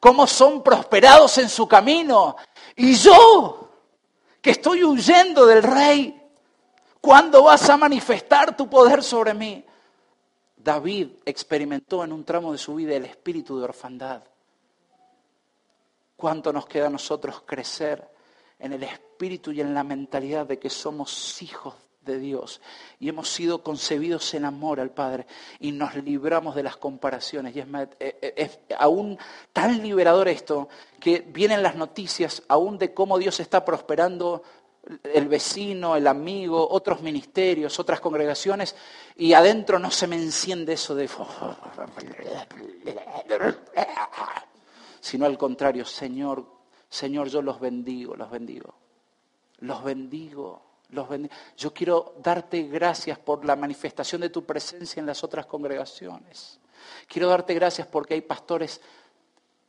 cómo 0.00 0.26
son 0.26 0.62
prosperados 0.62 1.38
en 1.38 1.48
su 1.48 1.66
camino. 1.66 2.36
Y 2.76 2.94
yo, 2.94 3.70
que 4.40 4.50
estoy 4.50 4.84
huyendo 4.84 5.46
del 5.46 5.62
rey, 5.62 6.20
¿cuándo 7.00 7.44
vas 7.44 7.68
a 7.68 7.76
manifestar 7.76 8.56
tu 8.56 8.68
poder 8.68 9.02
sobre 9.02 9.34
mí? 9.34 9.64
David 10.56 11.08
experimentó 11.24 12.04
en 12.04 12.12
un 12.12 12.24
tramo 12.24 12.52
de 12.52 12.58
su 12.58 12.74
vida 12.74 12.94
el 12.94 13.04
espíritu 13.04 13.58
de 13.58 13.64
orfandad. 13.64 14.22
¿Cuánto 16.16 16.52
nos 16.52 16.66
queda 16.66 16.88
a 16.88 16.90
nosotros 16.90 17.42
crecer 17.46 18.06
en 18.58 18.72
el 18.72 18.82
espíritu 18.82 19.52
y 19.52 19.60
en 19.60 19.72
la 19.72 19.84
mentalidad 19.84 20.46
de 20.46 20.58
que 20.58 20.68
somos 20.68 21.40
hijos 21.42 21.74
de 22.08 22.18
Dios 22.18 22.60
y 22.98 23.08
hemos 23.08 23.28
sido 23.28 23.62
concebidos 23.62 24.34
en 24.34 24.44
amor 24.44 24.80
al 24.80 24.90
Padre 24.90 25.26
y 25.60 25.70
nos 25.70 25.94
libramos 25.94 26.56
de 26.56 26.64
las 26.64 26.76
comparaciones. 26.76 27.54
Y 27.54 27.60
es, 27.60 27.66
eh, 28.00 28.18
eh, 28.20 28.34
es, 28.36 28.58
aún 28.76 29.16
tan 29.52 29.80
liberador 29.80 30.26
esto 30.26 30.68
que 30.98 31.20
vienen 31.20 31.62
las 31.62 31.76
noticias 31.76 32.42
aún 32.48 32.78
de 32.78 32.92
cómo 32.92 33.18
Dios 33.18 33.38
está 33.38 33.64
prosperando 33.64 34.42
el 35.02 35.28
vecino, 35.28 35.96
el 35.96 36.06
amigo, 36.06 36.66
otros 36.70 37.02
ministerios, 37.02 37.78
otras 37.78 38.00
congregaciones, 38.00 38.74
y 39.16 39.32
adentro 39.34 39.78
no 39.78 39.90
se 39.90 40.06
me 40.06 40.16
enciende 40.16 40.72
eso 40.74 40.94
de... 40.94 41.08
sino 45.00 45.26
al 45.26 45.36
contrario, 45.36 45.84
Señor, 45.84 46.46
Señor, 46.88 47.28
yo 47.28 47.42
los 47.42 47.60
bendigo, 47.60 48.16
los 48.16 48.30
bendigo, 48.30 48.74
los 49.58 49.84
bendigo. 49.84 50.67
Yo 51.56 51.74
quiero 51.74 52.14
darte 52.22 52.62
gracias 52.62 53.18
por 53.18 53.44
la 53.44 53.56
manifestación 53.56 54.22
de 54.22 54.30
tu 54.30 54.44
presencia 54.44 55.00
en 55.00 55.06
las 55.06 55.22
otras 55.22 55.46
congregaciones. 55.46 56.60
Quiero 57.06 57.28
darte 57.28 57.54
gracias 57.54 57.86
porque 57.86 58.14
hay 58.14 58.22
pastores, 58.22 58.80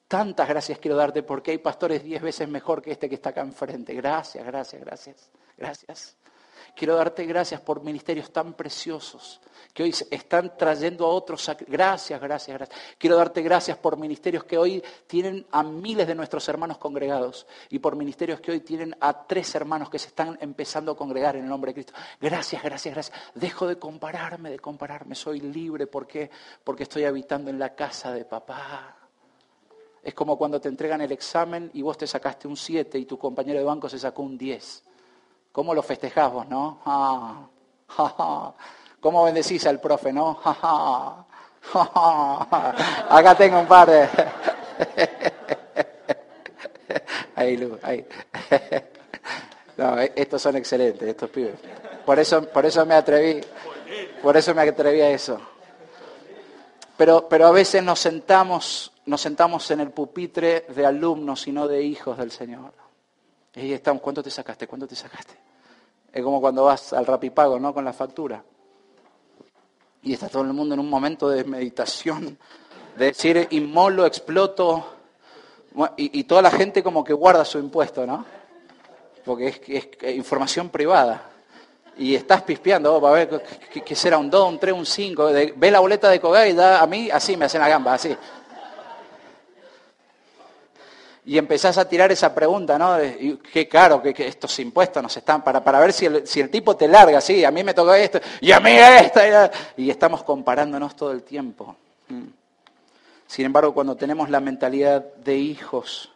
tantas 0.08 0.47
gracias 0.47 0.79
quiero 0.79 0.95
darte 0.95 1.23
porque 1.23 1.51
hay 1.51 1.58
pastores 1.58 2.03
diez 2.03 2.21
veces 2.21 2.47
mejor 2.47 2.82
que 2.82 2.91
este 2.91 3.10
que 3.10 3.15
está 3.15 3.32
acá 3.32 3.41
enfrente. 3.41 3.93
Gracias, 3.93 4.45
gracias, 4.45 4.82
gracias, 4.82 5.29
gracias. 5.58 6.15
Quiero 6.76 6.95
darte 6.95 7.26
gracias 7.26 7.62
por 7.62 7.84
ministerios 7.84 8.32
tan 8.32 8.54
preciosos 8.54 9.41
que 9.74 9.84
hoy 9.84 9.93
están 10.10 10.58
trayendo 10.58 11.06
a 11.06 11.10
otros. 11.10 11.50
Gracias, 11.67 12.19
gracias, 12.19 12.58
gracias. 12.58 12.80
Quiero 12.98 13.15
darte 13.15 13.41
gracias 13.41 13.78
por 13.78 13.98
ministerios 13.98 14.43
que 14.43 14.58
hoy 14.58 14.84
tienen 15.08 15.45
a 15.52 15.63
miles 15.63 16.08
de 16.08 16.15
nuestros 16.15 16.48
hermanos 16.50 16.78
congregados 16.78 17.45
y 17.69 17.80
por 17.80 17.95
ministerios 17.95 18.41
que 18.41 18.52
hoy 18.52 18.60
tienen 18.62 18.95
a 19.00 19.26
tres 19.26 19.54
hermanos 19.56 19.89
que 19.89 20.00
se 20.00 20.08
están 20.08 20.38
empezando 20.41 20.91
a 20.91 20.98
congregar 20.98 21.36
en 21.36 21.43
el 21.43 21.50
nombre 21.50 21.69
de 21.69 21.76
Cristo. 21.76 21.93
Gracias, 22.19 22.63
gracias, 22.63 22.93
gracias. 22.93 23.17
Dejo 23.36 23.67
de 23.67 23.78
compararme, 23.78 24.50
de 24.50 24.60
compararme. 24.60 25.15
Soy 25.15 25.39
libre. 25.39 25.88
¿Por 25.88 26.08
qué? 26.08 26.30
Porque 26.63 26.84
estoy 26.84 27.06
habitando 27.06 27.50
en 27.50 27.60
la 27.60 27.76
casa 27.76 28.12
de 28.12 28.26
papá. 28.26 28.95
Es 30.02 30.13
como 30.13 30.38
cuando 30.38 30.60
te 30.60 30.69
entregan 30.69 31.02
el 31.02 31.12
examen 31.12 31.69
y 31.74 31.82
vos 31.82 31.98
te 31.98 32.08
sacaste 32.08 32.48
un 32.48 32.58
7 32.58 32.98
y 32.98 33.06
tu 33.06 33.17
compañero 33.17 33.60
de 33.60 33.65
banco 33.65 33.89
se 33.89 34.00
sacó 34.00 34.24
un 34.24 34.38
10. 34.38 34.88
¿Cómo 35.51 35.73
lo 35.73 35.81
festejás 35.81 36.31
vos, 36.31 36.47
no? 36.47 36.79
Ah, 36.85 37.47
¿Cómo 38.99 39.23
bendecís 39.23 39.65
al 39.65 39.79
profe, 39.79 40.13
no? 40.13 40.39
Acá 43.09 43.35
tengo 43.35 43.59
un 43.59 43.67
par 43.67 43.89
de... 43.89 44.07
ahí, 47.35 47.57
Lu, 47.57 47.77
ahí. 47.81 48.05
No, 49.77 49.97
estos 49.97 50.41
son 50.41 50.57
excelentes, 50.57 51.07
estos 51.07 51.29
pibes. 51.29 51.55
Por 52.05 52.19
eso, 52.19 52.43
por 52.49 52.65
eso 52.65 52.85
me 52.85 52.95
atreví, 52.95 53.41
por 54.21 54.35
eso 54.35 54.53
me 54.53 54.63
atreví 54.63 54.99
a 55.01 55.09
eso. 55.09 55.39
Pero, 56.97 57.29
pero 57.29 57.47
a 57.47 57.51
veces 57.51 57.81
nos 57.81 57.99
sentamos, 57.99 58.91
nos 59.05 59.21
sentamos 59.21 59.71
en 59.71 59.79
el 59.79 59.91
pupitre 59.91 60.65
de 60.67 60.85
alumnos 60.85 61.47
y 61.47 61.53
no 61.53 61.67
de 61.67 61.81
hijos 61.81 62.17
del 62.17 62.31
Señor. 62.31 62.73
Y 63.62 63.74
estamos, 63.74 64.02
¿cuánto 64.02 64.24
te 64.24 64.32
sacaste? 64.32 64.67
¿Cuánto 64.67 64.88
te 64.88 64.95
sacaste? 64.95 65.34
Es 66.12 66.24
como 66.24 66.39
cuando 66.39 66.63
vas 66.63 66.93
al 66.93 67.06
rapipago, 67.06 67.60
¿no? 67.60 67.74
Con 67.74 67.84
la 67.84 67.93
factura. 67.93 68.43
Y 70.02 70.13
está 70.13 70.30
todo 70.30 70.43
el 70.43 70.54
mundo 70.54 70.74
en 70.76 70.80
un 70.80 70.89
momento 70.89 71.30
de 71.30 71.43
meditación, 71.43 72.38
de 72.98 73.06
decir, 73.06 73.48
inmolo, 73.52 74.06
exploto, 74.06 74.95
y, 75.98 76.24
toda 76.24 76.41
la 76.41 76.52
gente 76.52 76.82
como 76.82 77.04
que 77.04 77.13
guarda 77.13 77.45
su 77.45 77.60
impuesto, 77.60 78.06
¿no? 78.06 78.26
Porque 79.26 79.62
es, 79.67 80.15
información 80.15 80.69
privada. 80.69 81.30
Y 81.98 82.15
estás 82.15 82.43
pispeando, 82.43 82.95
oh, 82.95 83.08
a 83.08 83.12
ver 83.12 83.43
qué 83.86 83.95
será 83.95 84.17
un 84.17 84.30
2, 84.30 84.50
un 84.50 84.60
3, 84.60 84.74
un 84.74 84.86
5. 84.86 85.32
Ve 85.56 85.72
la 85.72 85.82
boleta 85.82 86.10
de 86.10 86.19
Cogay 86.22 86.52
y 86.52 86.54
da 86.54 86.82
a 86.82 86.88
mí, 86.88 87.10
así 87.12 87.36
me 87.36 87.45
hacen 87.45 87.60
la 87.60 87.67
gamba, 87.67 87.93
así 87.93 88.15
y 91.30 91.38
empezás 91.38 91.78
a 91.78 91.88
tirar 91.88 92.12
esa 92.12 92.34
pregunta, 92.34 92.80
¿no? 92.80 92.98
qué 93.54 93.68
caro 93.68 94.02
que, 94.02 94.15
estos 94.18 94.58
impuestos 94.58 95.04
nos 95.04 95.15
están, 95.15 95.44
para, 95.44 95.63
para 95.63 95.80
ver 95.80 95.94
si 95.94 96.08
el, 96.08 96.26
si 96.26 96.39
el, 96.39 96.50
tipo 96.50 96.76
te 96.76 96.88
larga, 96.88 97.22
sí, 97.22 97.46
a 97.46 97.52
mí 97.52 97.63
me 97.63 97.76
toca 97.76 98.00
esto, 98.00 98.20
y 98.42 98.52
a 98.52 98.60
mí 98.60 98.72
esto, 98.72 99.20
y, 99.78 99.92
estamos 99.92 100.24
comparándonos 100.24 100.96
todo 100.96 101.12
el 101.12 101.22
tiempo. 101.22 101.76
Mm. 102.08 102.30
Sin 103.28 103.46
embargo, 103.46 103.76
cuando 103.76 103.96
tenemos 103.96 104.32
la 104.32 104.39
mentalidad 104.39 105.06
de 105.18 105.38
hijos 105.38 106.12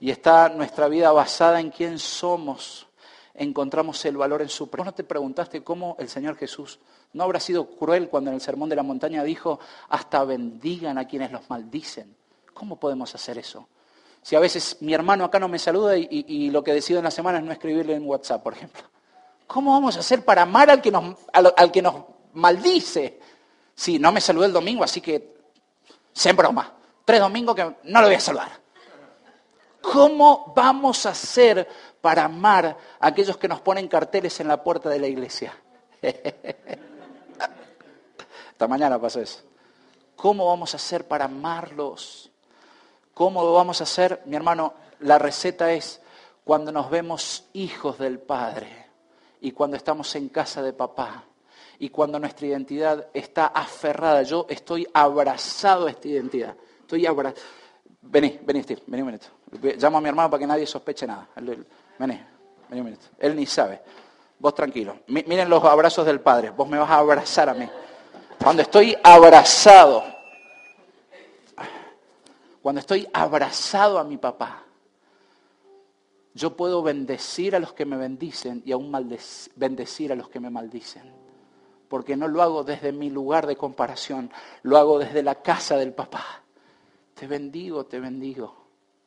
y 0.00 0.10
está 0.10 0.48
nuestra 0.48 0.88
vida 0.88 1.12
basada 1.12 1.60
en 1.60 1.70
quién 1.70 2.00
somos, 2.00 2.88
encontramos 3.34 4.04
el 4.06 4.16
valor 4.16 4.42
en 4.42 4.48
su... 4.48 4.66
¿Vos 4.66 4.84
no 4.84 4.92
te 4.92 5.04
preguntaste 5.04 5.62
cómo 5.62 5.94
el 6.00 6.08
Señor 6.08 6.36
Jesús 6.36 6.80
no 7.12 7.22
habrá 7.22 7.38
sido 7.38 7.66
cruel 7.76 8.08
cuando 8.08 8.30
en 8.30 8.34
el 8.34 8.40
Sermón 8.40 8.70
de 8.70 8.74
la 8.74 8.82
Montaña 8.82 9.22
dijo, 9.22 9.60
hasta 9.88 10.24
bendigan 10.24 10.98
a 10.98 11.06
quienes 11.06 11.30
los 11.30 11.48
maldicen? 11.48 12.12
¿Cómo 12.52 12.74
podemos 12.74 13.14
hacer 13.14 13.38
eso? 13.38 13.68
Si 14.22 14.36
a 14.36 14.40
veces 14.40 14.76
mi 14.80 14.94
hermano 14.94 15.24
acá 15.24 15.38
no 15.40 15.48
me 15.48 15.58
saluda 15.58 15.96
y, 15.96 16.48
lo 16.50 16.62
que 16.62 16.72
decido 16.72 17.00
en 17.00 17.04
la 17.04 17.10
semana 17.10 17.38
es 17.38 17.44
no 17.44 17.50
escribirle 17.52 17.94
en 17.94 18.06
WhatsApp, 18.06 18.42
por 18.42 18.52
ejemplo. 18.54 18.82
¿Cómo 19.48 19.72
vamos 19.72 19.96
a 19.96 20.00
hacer 20.00 20.24
para 20.24 20.42
amar 20.42 20.70
al 20.70 20.80
que 20.80 20.92
nos, 20.92 21.16
al, 21.32 21.72
que 21.72 21.82
nos 21.82 22.04
maldice? 22.32 23.18
Sí, 23.74 23.98
no 23.98 24.12
me 24.12 24.20
saludó 24.20 24.46
el 24.46 24.52
domingo, 24.52 24.84
así 24.84 25.00
que 25.00 25.34
Sin 26.12 26.36
broma. 26.36 26.72
Tres 27.04 27.18
domingos 27.18 27.56
que 27.56 27.64
no 27.82 28.00
lo 28.00 28.06
voy 28.06 28.14
a 28.14 28.20
saludar. 28.20 28.62
¿Cómo 29.80 30.52
vamos 30.54 31.04
a 31.06 31.10
hacer 31.10 31.68
para 32.00 32.24
amar 32.24 32.78
a 33.00 33.06
aquellos 33.06 33.36
que 33.36 33.48
nos 33.48 33.60
ponen 33.60 33.88
carteles 33.88 34.38
en 34.38 34.46
la 34.46 34.62
puerta 34.62 34.88
de 34.88 35.00
la 35.00 35.08
iglesia? 35.08 35.52
Esta 38.52 38.68
mañana 38.68 39.00
pasó 39.00 39.20
eso. 39.20 39.40
¿Cómo 40.14 40.46
vamos 40.46 40.72
a 40.74 40.76
hacer 40.76 41.08
para 41.08 41.24
amarlos? 41.24 42.31
¿Cómo 43.22 43.44
lo 43.44 43.52
vamos 43.52 43.80
a 43.80 43.84
hacer? 43.84 44.20
Mi 44.24 44.34
hermano, 44.34 44.74
la 44.98 45.16
receta 45.16 45.72
es 45.72 46.00
cuando 46.42 46.72
nos 46.72 46.90
vemos 46.90 47.44
hijos 47.52 47.96
del 47.96 48.18
Padre 48.18 48.66
y 49.40 49.52
cuando 49.52 49.76
estamos 49.76 50.12
en 50.16 50.28
casa 50.28 50.60
de 50.60 50.72
papá 50.72 51.22
y 51.78 51.90
cuando 51.90 52.18
nuestra 52.18 52.48
identidad 52.48 53.06
está 53.14 53.46
aferrada. 53.46 54.22
Yo 54.24 54.46
estoy 54.48 54.88
abrazado 54.92 55.86
a 55.86 55.90
esta 55.90 56.08
identidad. 56.08 56.56
Estoy 56.80 57.06
abrazado. 57.06 57.40
Vení, 58.00 58.40
vení, 58.42 58.64
Steve, 58.64 58.82
vení 58.88 59.02
un 59.02 59.06
minuto. 59.06 59.28
Llamo 59.78 59.98
a 59.98 60.00
mi 60.00 60.08
hermano 60.08 60.28
para 60.28 60.40
que 60.40 60.46
nadie 60.48 60.66
sospeche 60.66 61.06
nada. 61.06 61.28
Vení, 61.36 62.20
vení 62.70 62.80
un 62.80 62.84
minuto. 62.84 63.06
Él 63.20 63.36
ni 63.36 63.46
sabe. 63.46 63.82
Vos 64.40 64.52
tranquilo. 64.52 64.98
Miren 65.06 65.48
los 65.48 65.62
abrazos 65.62 66.04
del 66.04 66.20
Padre. 66.20 66.50
Vos 66.50 66.68
me 66.68 66.76
vas 66.76 66.90
a 66.90 66.98
abrazar 66.98 67.48
a 67.48 67.54
mí. 67.54 67.68
Cuando 68.42 68.62
estoy 68.62 68.96
abrazado, 69.00 70.02
cuando 72.62 72.80
estoy 72.80 73.08
abrazado 73.12 73.98
a 73.98 74.04
mi 74.04 74.16
papá, 74.16 74.62
yo 76.34 76.56
puedo 76.56 76.82
bendecir 76.82 77.54
a 77.54 77.58
los 77.58 77.72
que 77.72 77.84
me 77.84 77.96
bendicen 77.96 78.62
y 78.64 78.72
aún 78.72 78.90
bendecir 79.56 80.12
a 80.12 80.14
los 80.16 80.28
que 80.28 80.40
me 80.40 80.48
maldicen. 80.48 81.12
Porque 81.88 82.16
no 82.16 82.28
lo 82.28 82.40
hago 82.40 82.64
desde 82.64 82.92
mi 82.92 83.10
lugar 83.10 83.46
de 83.46 83.56
comparación, 83.56 84.30
lo 84.62 84.78
hago 84.78 84.98
desde 84.98 85.22
la 85.22 85.42
casa 85.42 85.76
del 85.76 85.92
papá. 85.92 86.24
Te 87.14 87.26
bendigo, 87.26 87.84
te 87.84 88.00
bendigo, 88.00 88.54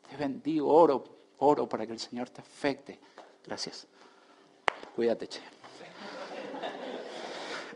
te 0.08 0.18
bendigo, 0.18 0.72
oro, 0.72 1.04
oro 1.40 1.68
para 1.68 1.88
que 1.88 1.94
el 1.94 2.00
Señor 2.00 2.30
te 2.30 2.42
afecte. 2.42 3.00
Gracias. 3.44 3.88
Cuídate, 4.96 5.28
che. 5.28 5.42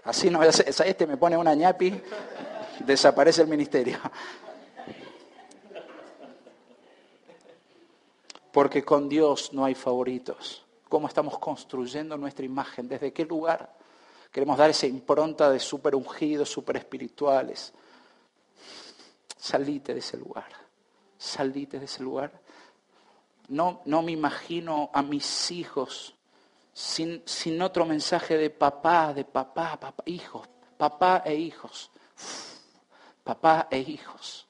Así 0.03 0.29
no 0.29 0.43
este 0.43 1.07
me 1.07 1.17
pone 1.17 1.37
una 1.37 1.53
ñapi, 1.55 2.01
desaparece 2.85 3.41
el 3.41 3.47
ministerio. 3.47 3.97
Porque 8.51 8.83
con 8.83 9.09
Dios 9.09 9.53
no 9.53 9.65
hay 9.65 9.75
favoritos. 9.75 10.65
¿Cómo 10.87 11.07
estamos 11.07 11.37
construyendo 11.37 12.17
nuestra 12.17 12.45
imagen? 12.45 12.87
¿Desde 12.87 13.13
qué 13.13 13.25
lugar 13.25 13.75
queremos 14.31 14.57
dar 14.57 14.69
esa 14.69 14.87
impronta 14.87 15.49
de 15.49 15.59
súper 15.59 15.95
ungidos, 15.95 16.49
súper 16.49 16.77
espirituales? 16.77 17.73
Salite 19.37 19.93
de 19.93 19.99
ese 19.99 20.17
lugar. 20.17 20.49
Salite 21.17 21.79
de 21.79 21.85
ese 21.85 22.01
lugar. 22.01 22.31
No, 23.49 23.81
no 23.85 24.01
me 24.01 24.11
imagino 24.11 24.89
a 24.93 25.01
mis 25.01 25.51
hijos 25.51 26.15
sin, 26.73 27.21
sin 27.25 27.61
otro 27.61 27.85
mensaje 27.85 28.37
de 28.37 28.49
papá, 28.49 29.13
de 29.13 29.25
papá, 29.25 29.77
papá, 29.79 30.03
hijos, 30.05 30.47
papá 30.77 31.23
e 31.25 31.35
hijos. 31.35 31.91
papá 33.23 33.67
e 33.69 33.79
hijos. 33.79 34.47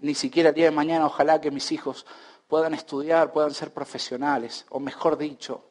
Ni 0.00 0.14
siquiera 0.14 0.48
el 0.48 0.54
día 0.54 0.64
de 0.64 0.70
mañana, 0.70 1.06
ojalá 1.06 1.40
que 1.40 1.50
mis 1.50 1.70
hijos 1.70 2.04
puedan 2.50 2.74
estudiar, 2.74 3.32
puedan 3.32 3.54
ser 3.54 3.72
profesionales, 3.72 4.66
o 4.68 4.78
mejor 4.78 5.16
dicho, 5.16 5.70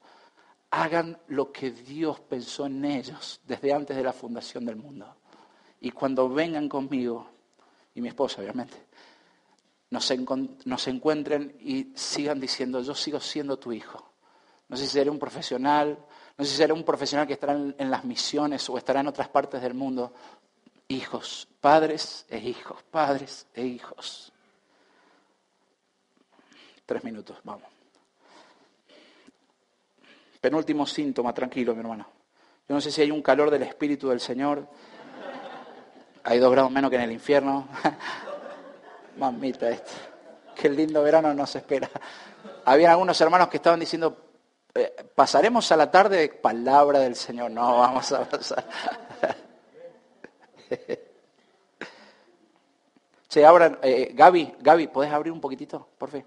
hagan 0.72 1.20
lo 1.28 1.52
que 1.52 1.70
Dios 1.70 2.20
pensó 2.22 2.65
en 2.65 2.84
ellos 2.86 3.39
desde 3.46 3.72
antes 3.72 3.96
de 3.96 4.04
la 4.04 4.13
fundación 4.13 4.65
del 4.65 4.78
mundo. 4.78 5.15
Y 5.82 5.92
cuando 5.92 6.28
vengan 6.28 6.68
conmigo, 6.68 7.30
y 7.94 8.02
mi 8.02 8.08
esposa 8.08 8.42
obviamente, 8.42 8.88
nos, 9.92 10.12
nos 10.65 10.88
encuentren 10.88 11.56
y 11.60 11.92
sigan 11.94 12.39
diciendo, 12.39 12.82
yo 12.82 12.96
sigo 12.96 13.20
siendo 13.20 13.60
tu 13.60 13.72
hijo 13.72 14.10
no 14.70 14.78
sé 14.78 14.86
si 14.86 14.92
seré 14.92 15.10
un 15.10 15.20
profesional, 15.20 15.98
no 16.38 16.46
sé 16.46 16.52
si 16.52 16.58
seré 16.58 16.74
un 16.74 16.84
profesional 16.84 17.28
que 17.28 17.34
estará 17.34 17.54
en, 17.54 17.92
las 17.92 18.06
misiones 18.06 18.70
o 18.70 18.78
estará 18.78 19.02
en 19.02 19.08
otras 19.08 19.28
partes 19.28 19.62
del 19.62 19.74
mundo. 19.74 20.13
Hijos, 20.88 21.48
padres 21.60 22.26
e 22.30 22.38
hijos, 22.38 22.84
padres 22.84 23.48
e 23.56 23.65
hijos. 23.65 24.32
Tres 26.89 27.04
minutos, 27.04 27.38
vamos. 27.43 27.69
Penúltimo 30.41 30.88
síntoma, 30.88 31.32
tranquilo, 31.36 31.75
mi 31.75 31.82
hermano. 31.82 32.08
Yo 32.67 32.73
no 32.73 32.82
sé 32.82 32.89
si 32.89 33.02
hay 33.04 33.12
un 33.12 33.21
calor 33.21 33.52
del 33.52 33.62
Espíritu 33.62 34.10
del 34.10 34.19
Señor. 34.19 34.67
Hay 36.23 36.39
dos 36.39 36.52
grados 36.52 36.71
menos 36.71 36.89
que 36.89 36.95
en 36.95 37.04
el 37.04 37.12
infierno. 37.12 37.67
Mamita 39.19 39.69
esto. 39.69 39.91
Qué 40.56 40.67
lindo 40.67 41.04
verano 41.04 41.32
nos 41.32 41.56
espera. 41.56 41.88
Había 42.65 42.89
algunos 42.89 43.21
hermanos 43.21 43.49
que 43.49 43.58
estaban 43.58 43.80
diciendo, 43.80 44.25
eh, 44.73 44.91
pasaremos 45.13 45.71
a 45.71 45.78
la 45.78 45.91
tarde 45.91 46.28
palabra 46.41 47.02
del 47.02 47.15
Señor. 47.15 47.52
No, 47.52 47.78
vamos 47.78 48.12
a 48.13 48.28
pasar. 48.28 48.65
Che, 53.30 53.45
ahora, 53.45 53.78
eh, 53.84 54.10
Gaby, 54.12 54.56
Gaby, 54.60 54.88
¿puedes 54.88 55.13
abrir 55.13 55.32
un 55.32 55.39
poquitito, 55.39 55.88
por 55.99 56.10
fin? 56.10 56.25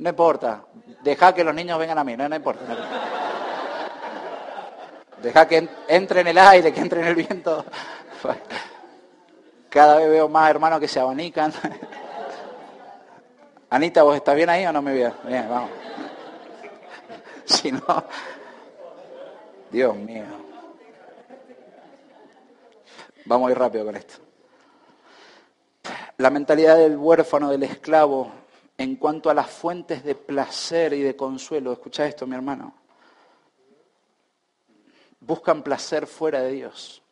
No 0.00 0.08
importa. 0.08 0.64
Deja 1.02 1.34
que 1.34 1.44
los 1.44 1.54
niños 1.54 1.78
vengan 1.78 1.98
a 1.98 2.04
mí, 2.04 2.16
no, 2.16 2.26
no 2.26 2.34
importa. 2.34 2.64
Deja 5.22 5.46
que 5.46 5.68
entre 5.88 6.22
en 6.22 6.26
el 6.28 6.38
aire, 6.38 6.72
que 6.72 6.80
entre 6.80 7.02
en 7.02 7.08
el 7.08 7.14
viento. 7.14 7.64
Cada 9.68 9.96
vez 9.98 10.08
veo 10.08 10.26
más 10.28 10.48
hermanos 10.48 10.80
que 10.80 10.88
se 10.88 10.98
abanican. 10.98 11.52
Anita, 13.68 14.02
¿vos 14.02 14.16
estás 14.16 14.34
bien 14.34 14.48
ahí 14.48 14.64
o 14.64 14.72
no 14.72 14.80
me 14.80 14.94
veas? 14.94 15.12
Bien, 15.24 15.46
vamos. 15.48 15.70
si 17.44 17.70
no, 17.70 18.04
Dios 19.70 19.94
mío. 19.96 20.24
Vamos 23.26 23.48
a 23.48 23.52
ir 23.52 23.58
rápido 23.58 23.84
con 23.84 23.96
esto. 23.96 24.14
La 26.16 26.30
mentalidad 26.30 26.78
del 26.78 26.96
huérfano, 26.96 27.50
del 27.50 27.64
esclavo, 27.64 28.39
en 28.80 28.96
cuanto 28.96 29.28
a 29.28 29.34
las 29.34 29.50
fuentes 29.50 30.02
de 30.02 30.14
placer 30.14 30.94
y 30.94 31.02
de 31.02 31.14
consuelo, 31.14 31.70
escucha 31.70 32.06
esto, 32.06 32.26
mi 32.26 32.34
hermano. 32.34 32.72
Buscan 35.20 35.62
placer 35.62 36.06
fuera 36.06 36.40
de 36.40 36.52
Dios. 36.52 37.02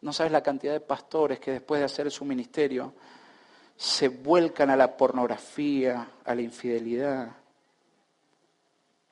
No 0.00 0.12
sabes 0.12 0.32
la 0.32 0.42
cantidad 0.42 0.72
de 0.72 0.80
pastores 0.80 1.38
que 1.38 1.52
después 1.52 1.78
de 1.78 1.84
hacer 1.84 2.10
su 2.10 2.24
ministerio 2.24 2.94
se 3.76 4.08
vuelcan 4.08 4.70
a 4.70 4.76
la 4.76 4.96
pornografía, 4.96 6.08
a 6.24 6.34
la 6.34 6.42
infidelidad, 6.42 7.30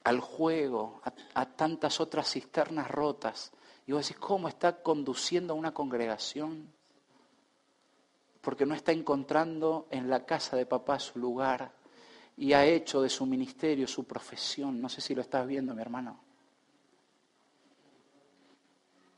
al 0.03 0.19
juego, 0.19 1.03
a, 1.35 1.47
tantas 1.47 2.01
otras 2.01 2.29
cisternas 2.29 2.91
rotas. 2.91 3.53
Y 3.87 3.93
vos 3.93 4.09
decís, 4.09 4.21
¿cómo 4.21 4.49
está 4.49 4.83
conduciendo 4.83 5.53
a 5.53 5.57
una 5.57 5.73
congregación? 5.73 6.73
Porque 8.41 8.67
no 8.67 8.75
está 8.75 8.91
encontrando 8.91 9.87
en 9.93 10.11
la 10.11 10.27
casa 10.27 10.57
de 10.57 10.67
papá 10.67 10.99
su 10.99 11.21
lugar 11.21 11.81
y 12.37 12.53
ha 12.53 12.65
hecho 12.65 13.03
de 13.03 13.09
su 13.09 13.27
ministerio 13.27 13.87
su 13.87 14.05
profesión. 14.05 14.81
No 14.81 14.89
sé 14.89 15.01
si 15.01 15.15
lo 15.15 15.23
estás 15.23 15.47
viendo, 15.47 15.75
mi 15.75 15.83
hermano. 15.83 16.19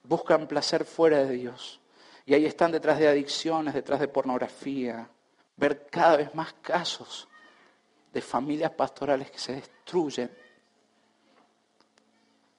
Buscan 0.05 0.46
placer 0.46 0.85
fuera 0.85 1.24
de 1.24 1.35
Dios. 1.35 1.81
Y 2.27 2.35
ahí 2.35 2.46
están 2.46 2.72
detrás 2.72 2.98
de 2.98 3.09
adicciones, 3.09 3.74
detrás 3.74 4.00
de 4.00 4.09
pornografía. 4.09 5.09
Ver 5.57 5.87
cada 5.87 6.16
vez 6.16 6.35
más 6.35 6.53
casos 6.55 7.29
de 8.12 8.20
familias 8.20 8.72
pastorales 8.72 9.31
que 9.31 9.38
se 9.38 9.55
destruyen 9.55 10.31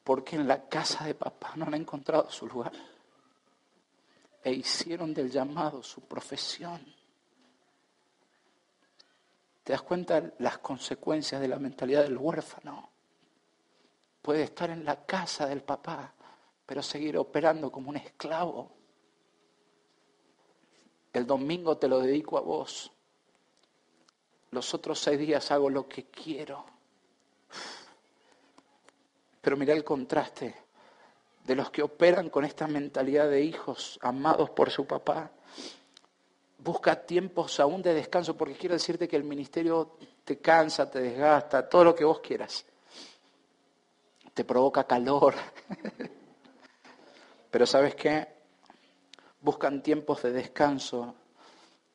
porque 0.05 0.35
en 0.35 0.47
la 0.47 0.69
casa 0.69 1.03
de 1.03 1.15
papá 1.15 1.53
no 1.55 1.65
han 1.65 1.73
encontrado 1.73 2.29
su 2.29 2.45
lugar. 2.45 2.73
E 4.43 4.53
hicieron 4.53 5.13
del 5.15 5.31
llamado 5.31 5.81
su 5.81 6.01
profesión. 6.01 6.94
¿Te 9.65 9.73
das 9.73 9.81
cuenta 9.81 10.31
las 10.37 10.59
consecuencias 10.59 11.41
de 11.41 11.47
la 11.47 11.57
mentalidad 11.57 12.03
del 12.03 12.19
huérfano? 12.19 12.87
Puede 14.21 14.43
estar 14.43 14.69
en 14.69 14.85
la 14.85 15.07
casa 15.07 15.47
del 15.47 15.63
papá, 15.63 16.13
pero 16.67 16.83
seguir 16.83 17.17
operando 17.17 17.71
como 17.71 17.89
un 17.89 17.97
esclavo. 17.97 18.71
El 21.11 21.25
domingo 21.25 21.79
te 21.79 21.87
lo 21.87 21.99
dedico 21.99 22.37
a 22.37 22.41
vos. 22.41 22.91
Los 24.51 24.71
otros 24.75 24.99
seis 24.99 25.17
días 25.17 25.49
hago 25.49 25.67
lo 25.71 25.89
que 25.89 26.11
quiero. 26.11 26.63
Pero 29.41 29.57
mira 29.57 29.73
el 29.73 29.83
contraste 29.83 30.53
de 31.43 31.55
los 31.55 31.71
que 31.71 31.81
operan 31.81 32.29
con 32.29 32.45
esta 32.45 32.67
mentalidad 32.67 33.31
de 33.31 33.41
hijos 33.41 33.97
amados 34.03 34.51
por 34.51 34.69
su 34.69 34.85
papá. 34.85 35.31
Busca 36.57 37.05
tiempos 37.05 37.59
aún 37.59 37.81
de 37.81 37.93
descanso, 37.93 38.35
porque 38.35 38.55
quiero 38.55 38.75
decirte 38.75 39.07
que 39.07 39.15
el 39.15 39.23
ministerio 39.23 39.97
te 40.23 40.39
cansa, 40.39 40.89
te 40.89 40.99
desgasta, 40.99 41.69
todo 41.69 41.83
lo 41.83 41.95
que 41.95 42.05
vos 42.05 42.19
quieras. 42.19 42.65
Te 44.33 44.43
provoca 44.43 44.85
calor. 44.85 45.35
Pero 47.51 47.65
sabes 47.65 47.95
qué? 47.95 48.27
Buscan 49.41 49.83
tiempos 49.83 50.23
de 50.23 50.31
descanso 50.31 51.15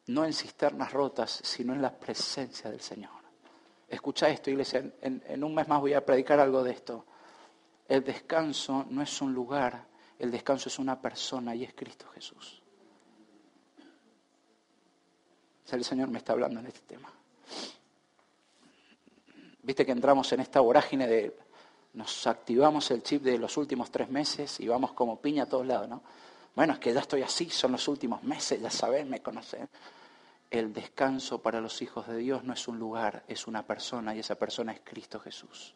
no 0.07 0.25
en 0.25 0.33
cisternas 0.33 0.93
rotas, 0.93 1.41
sino 1.43 1.73
en 1.73 1.83
la 1.83 1.93
presencia 1.93 2.71
del 2.71 2.81
Señor. 2.81 3.13
Escucha 3.89 4.29
esto, 4.29 4.51
iglesia, 4.51 4.85
en, 5.01 5.23
en 5.27 5.45
un 5.45 5.55
mes 5.55 5.69
más 5.69 5.81
voy 5.81 5.95
a 5.95 6.05
predicar 6.05 6.41
algo 6.41 6.63
de 6.63 6.73
esto. 6.73 7.05
El 7.89 8.05
descanso 8.05 8.87
no 8.89 9.03
es 9.03 9.21
un 9.21 9.33
lugar, 9.33 9.85
el 10.19 10.31
descanso 10.31 10.69
es 10.69 10.79
una 10.79 11.01
persona 11.01 11.55
y 11.55 11.65
es 11.65 11.75
Cristo 11.75 12.07
Jesús. 12.15 12.60
El 15.71 15.85
Señor 15.85 16.09
me 16.09 16.19
está 16.19 16.33
hablando 16.33 16.61
en 16.61 16.67
este 16.67 16.81
tema. 16.81 17.11
Viste 19.63 19.87
que 19.87 19.93
entramos 19.93 20.33
en 20.33 20.41
esta 20.41 20.61
vorágine 20.61 21.07
de, 21.07 21.37
nos 21.95 22.27
activamos 22.27 22.91
el 22.91 23.03
chip 23.03 23.23
de 23.23 23.39
los 23.39 23.57
últimos 23.57 23.91
tres 23.91 24.09
meses 24.09 24.59
y 24.61 24.69
vamos 24.69 24.93
como 24.93 25.21
piña 25.21 25.45
a 25.45 25.47
todos 25.47 25.67
lados, 25.67 25.89
¿no? 25.89 26.03
Bueno, 26.55 26.73
es 26.73 26.79
que 26.79 26.93
ya 26.93 27.01
estoy 27.01 27.23
así, 27.23 27.49
son 27.51 27.73
los 27.73 27.87
últimos 27.87 28.23
meses, 28.25 28.61
ya 28.61 28.71
saben, 28.71 29.09
me 29.09 29.21
conocen. 29.21 29.69
El 30.51 30.73
descanso 30.73 31.41
para 31.41 31.61
los 31.61 31.81
hijos 31.81 32.09
de 32.09 32.17
Dios 32.17 32.43
no 32.43 32.55
es 32.55 32.67
un 32.67 32.79
lugar, 32.79 33.23
es 33.29 33.47
una 33.47 33.65
persona 33.65 34.15
y 34.15 34.19
esa 34.19 34.35
persona 34.35 34.73
es 34.73 34.81
Cristo 34.83 35.21
Jesús. 35.21 35.75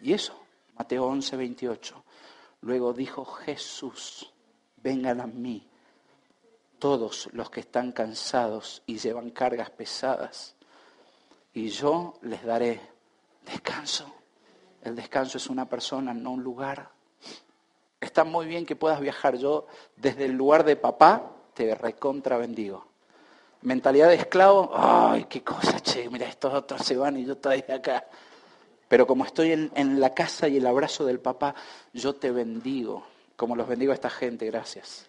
Y 0.00 0.14
eso, 0.14 0.40
Mateo 0.76 1.04
11, 1.06 1.36
28. 1.36 2.04
Luego 2.62 2.94
dijo 2.94 3.24
Jesús, 3.24 4.32
vengan 4.82 5.20
a 5.20 5.26
mí 5.26 5.68
todos 6.78 7.28
los 7.32 7.50
que 7.50 7.60
están 7.60 7.92
cansados 7.92 8.82
y 8.86 8.98
llevan 8.98 9.30
cargas 9.30 9.70
pesadas, 9.70 10.54
y 11.52 11.68
yo 11.68 12.14
les 12.22 12.44
daré 12.44 12.80
descanso. 13.44 14.06
El 14.82 14.94
descanso 14.94 15.38
es 15.38 15.48
una 15.48 15.68
persona, 15.68 16.14
no 16.14 16.32
un 16.32 16.42
lugar. 16.42 16.90
Está 18.00 18.24
muy 18.24 18.46
bien 18.46 18.64
que 18.64 18.76
puedas 18.76 19.00
viajar. 19.00 19.36
Yo 19.36 19.66
desde 19.96 20.26
el 20.26 20.32
lugar 20.32 20.64
de 20.64 20.76
papá 20.76 21.32
te 21.54 21.74
recontra 21.74 22.36
bendigo. 22.36 22.86
Mentalidad 23.62 24.08
de 24.08 24.14
esclavo, 24.14 24.70
ay, 24.72 25.24
qué 25.24 25.42
cosa, 25.42 25.80
che, 25.80 26.08
mira, 26.08 26.28
estos 26.28 26.54
otros 26.54 26.80
se 26.82 26.96
van 26.96 27.16
y 27.16 27.26
yo 27.26 27.32
estoy 27.32 27.64
acá. 27.68 28.06
Pero 28.86 29.06
como 29.06 29.24
estoy 29.24 29.52
en, 29.52 29.72
en 29.74 29.98
la 29.98 30.14
casa 30.14 30.46
y 30.46 30.58
el 30.58 30.66
abrazo 30.66 31.04
del 31.04 31.18
papá, 31.18 31.56
yo 31.92 32.14
te 32.14 32.30
bendigo, 32.30 33.04
como 33.34 33.56
los 33.56 33.66
bendigo 33.66 33.90
a 33.90 33.96
esta 33.96 34.10
gente, 34.10 34.46
gracias. 34.46 35.08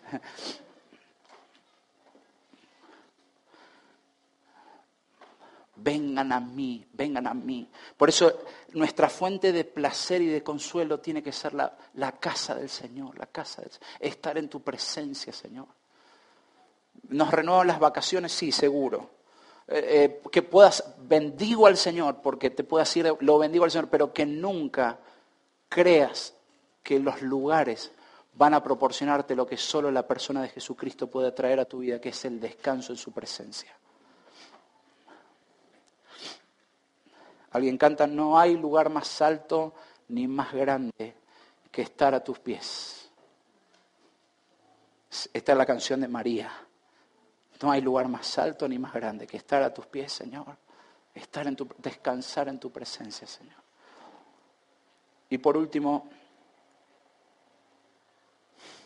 Vengan 5.82 6.32
a 6.32 6.40
mí, 6.40 6.86
vengan 6.94 7.28
a 7.28 7.34
mí. 7.34 7.70
Por 7.98 8.10
eso 8.10 8.40
nuestra 8.74 9.10
fuente 9.10 9.52
de 9.52 9.64
placer 9.64 10.22
y 10.22 10.28
de 10.28 10.44
consuelo 10.44 11.00
tiene 11.00 11.24
que 11.24 11.32
ser 11.32 11.54
la, 11.54 11.72
casa 12.20 12.56
del 12.56 12.70
Señor, 12.70 13.18
la 13.18 13.28
casa 13.28 13.62
del 13.62 13.72
Estar 14.00 14.38
en 14.38 14.50
tu 14.50 14.62
presencia, 14.62 15.34
Señor. 15.34 15.68
¿Nos 17.10 17.32
renuevan 17.32 17.68
las 17.68 17.80
vacaciones? 17.80 18.32
Sí, 18.32 18.52
seguro. 18.52 19.10
Eh, 19.68 20.20
eh, 20.24 20.30
que 20.32 20.42
puedas, 20.42 20.84
bendigo 21.00 21.68
al 21.68 21.78
Señor, 21.78 22.22
porque 22.22 22.50
te 22.50 22.64
puedas 22.64 22.96
ir, 22.98 23.14
lo 23.20 23.38
bendigo 23.38 23.66
al 23.66 23.72
Señor, 23.72 23.90
pero 23.90 24.12
que 24.14 24.26
nunca 24.26 25.00
creas 25.70 26.34
que 26.84 27.00
los 27.00 27.22
lugares 27.22 27.92
van 28.34 28.54
a 28.54 28.64
proporcionarte 28.64 29.36
lo 29.36 29.46
que 29.46 29.58
solo 29.58 29.92
la 29.92 30.08
persona 30.08 30.42
de 30.42 30.50
Jesucristo 30.50 31.08
puede 31.08 31.32
traer 31.32 31.60
a 31.60 31.66
tu 31.66 31.80
vida, 31.80 32.00
que 32.00 32.10
es 32.10 32.26
el 32.26 32.40
descanso 32.40 32.94
en 32.94 32.98
su 32.98 33.12
presencia. 33.12 33.78
Alguien 37.52 37.78
canta, 37.78 38.06
no 38.06 38.40
hay 38.40 38.58
lugar 38.58 38.90
más 38.90 39.22
alto 39.22 39.74
ni 40.10 40.28
más 40.28 40.54
grande 40.54 41.16
que 41.72 41.82
estar 41.82 42.14
a 42.14 42.24
tus 42.24 42.40
pies. 42.40 43.10
Esta 45.34 45.52
es 45.52 45.58
la 45.58 45.66
canción 45.66 46.02
de 46.02 46.08
María. 46.08 46.52
No 47.62 47.72
hay 47.72 47.82
lugar 47.82 48.08
más 48.08 48.38
alto 48.38 48.68
ni 48.68 48.78
más 48.78 48.94
grande 48.94 49.26
que 49.26 49.38
estar 49.38 49.64
a 49.64 49.74
tus 49.74 49.88
pies, 49.88 50.14
Señor. 50.14 50.56
Estar 51.14 51.48
en 51.48 51.56
tu, 51.56 51.68
descansar 51.78 52.48
en 52.48 52.60
tu 52.60 52.72
presencia, 52.72 53.28
Señor. 53.28 53.58
Y 55.30 55.40
por 55.40 55.58
último, 55.58 56.08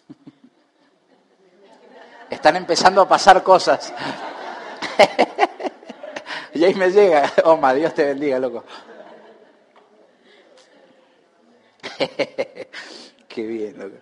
están 2.30 2.56
empezando 2.56 3.02
a 3.02 3.08
pasar 3.08 3.44
cosas. 3.44 3.94
Y 6.54 6.64
ahí 6.64 6.76
me 6.76 6.90
llega, 6.92 7.32
Oma, 7.46 7.74
Dios 7.74 7.94
te 7.94 8.06
bendiga, 8.06 8.40
loco. 8.40 8.64
Qué 13.28 13.44
bien, 13.48 13.78
loco. 13.80 13.98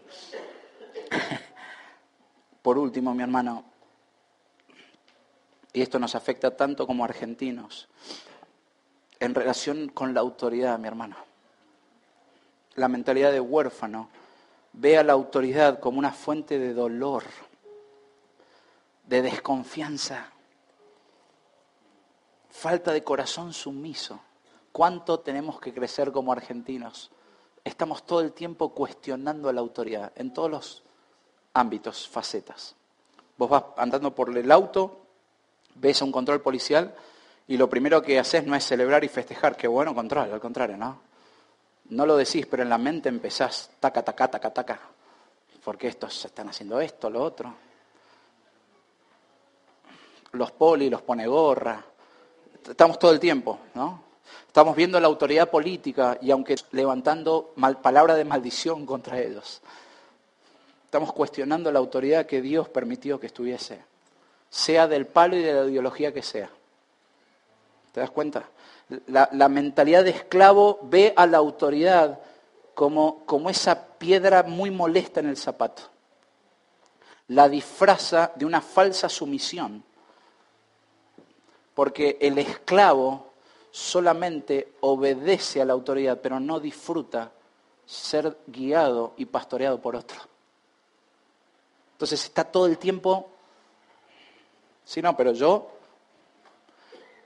Por 2.62 2.78
último, 2.78 3.16
mi 3.16 3.24
hermano, 3.24 3.64
y 5.74 5.82
esto 5.82 5.98
nos 5.98 6.14
afecta 6.16 6.56
tanto 6.56 6.86
como 6.86 7.06
argentinos, 7.06 7.88
en 9.20 9.34
relación 9.34 9.90
con 9.90 10.14
la 10.14 10.20
autoridad, 10.20 10.78
mi 10.78 10.88
hermano. 10.88 11.16
La 12.76 12.88
mentalidad 12.88 13.32
de 13.32 13.40
huérfano 13.40 14.10
ve 14.74 14.98
a 14.98 15.04
la 15.04 15.14
autoridad 15.14 15.80
como 15.80 16.00
una 16.00 16.12
fuente 16.12 16.60
de 16.60 16.74
dolor, 16.74 17.24
de 19.08 19.22
desconfianza, 19.22 20.32
falta 22.52 22.92
de 22.92 23.04
corazón 23.04 23.54
sumiso. 23.54 24.20
¿Cuánto 24.72 25.20
tenemos 25.20 25.60
que 25.60 25.74
crecer 25.74 26.12
como 26.12 26.32
argentinos? 26.32 27.12
Estamos 27.64 28.06
todo 28.06 28.22
el 28.22 28.34
tiempo 28.34 28.74
cuestionando 28.74 29.50
a 29.50 29.54
la 29.54 29.62
autoridad 29.62 30.12
en 30.16 30.34
todos 30.34 30.52
los 30.52 30.84
ámbitos, 31.54 32.08
facetas. 32.08 32.76
Vos 33.38 33.50
vas 33.50 33.64
andando 33.78 34.14
por 34.14 34.36
el 34.38 34.52
auto, 34.52 35.02
ves 35.76 36.02
un 36.02 36.12
control 36.12 36.42
policial 36.42 36.96
y 37.48 37.58
lo 37.58 37.70
primero 37.70 38.02
que 38.02 38.20
haces 38.20 38.46
no 38.46 38.56
es 38.56 38.66
celebrar 38.66 39.04
y 39.04 39.10
festejar, 39.10 39.58
qué 39.58 39.68
bueno 39.68 39.96
control, 39.96 40.32
al 40.32 40.40
contrario, 40.40 40.78
¿no? 40.78 41.00
No 41.90 42.06
lo 42.06 42.16
decís, 42.16 42.46
pero 42.46 42.64
en 42.64 42.70
la 42.70 42.78
mente 42.78 43.10
empezás, 43.10 43.72
taca, 43.80 44.04
taca, 44.04 44.30
taca, 44.30 44.54
taca, 44.54 44.80
porque 45.64 45.88
estos 45.88 46.24
están 46.24 46.50
haciendo 46.50 46.80
esto, 46.80 47.10
lo 47.10 47.22
otro. 47.22 47.54
Los 50.34 50.52
poli 50.54 50.90
los 50.90 51.02
pone 51.02 51.28
gorra, 51.28 51.84
estamos 52.70 53.00
todo 53.00 53.12
el 53.12 53.20
tiempo, 53.20 53.60
¿no? 53.74 54.04
Estamos 54.48 54.76
viendo 54.76 55.00
la 55.00 55.08
autoridad 55.08 55.50
política 55.50 56.18
y 56.22 56.32
aunque 56.32 56.56
levantando 56.72 57.54
palabra 57.82 58.16
de 58.16 58.26
maldición 58.26 58.86
contra 58.86 59.20
ellos, 59.20 59.62
estamos 60.84 61.14
cuestionando 61.14 61.72
la 61.72 61.80
autoridad 61.80 62.26
que 62.26 62.42
Dios 62.42 62.68
permitió 62.68 63.20
que 63.20 63.28
estuviese, 63.28 63.82
sea 64.50 64.88
del 64.88 65.08
palo 65.08 65.38
y 65.38 65.42
de 65.42 65.54
la 65.54 65.66
ideología 65.66 66.14
que 66.14 66.22
sea. 66.22 66.50
¿Te 67.94 68.02
das 68.02 68.12
cuenta? 68.12 68.50
La, 69.08 69.30
la 69.32 69.48
mentalidad 69.48 70.04
de 70.04 70.10
esclavo 70.10 70.80
ve 70.84 71.14
a 71.16 71.26
la 71.26 71.38
autoridad 71.38 72.20
como, 72.74 73.26
como 73.26 73.50
esa 73.50 73.88
piedra 73.98 74.44
muy 74.44 74.70
molesta 74.70 75.22
en 75.22 75.30
el 75.30 75.38
zapato. 75.38 75.84
La 77.30 77.48
disfraza 77.48 78.34
de 78.36 78.46
una 78.46 78.60
falsa 78.60 79.08
sumisión 79.08 79.84
porque 81.82 82.20
el 82.22 82.38
esclavo 82.38 83.32
solamente 83.72 84.74
obedece 84.82 85.64
a 85.64 85.66
la 85.66 85.74
autoridad, 85.74 86.20
pero 86.22 86.40
no 86.40 86.60
disfruta 86.60 87.32
ser 87.88 88.38
guiado 88.46 89.14
y 89.18 89.26
pastoreado 89.26 89.82
por 89.82 89.96
otro. 89.96 90.20
Entonces 91.94 92.24
está 92.24 92.44
todo 92.44 92.68
el 92.68 92.78
tiempo, 92.78 93.32
sí, 94.86 95.02
no, 95.02 95.18
pero 95.18 95.32
yo, 95.32 95.72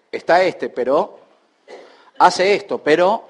está 0.09 0.41
este, 0.41 0.69
pero 0.69 1.19
hace 2.17 2.55
esto, 2.55 2.77
pero 2.77 3.27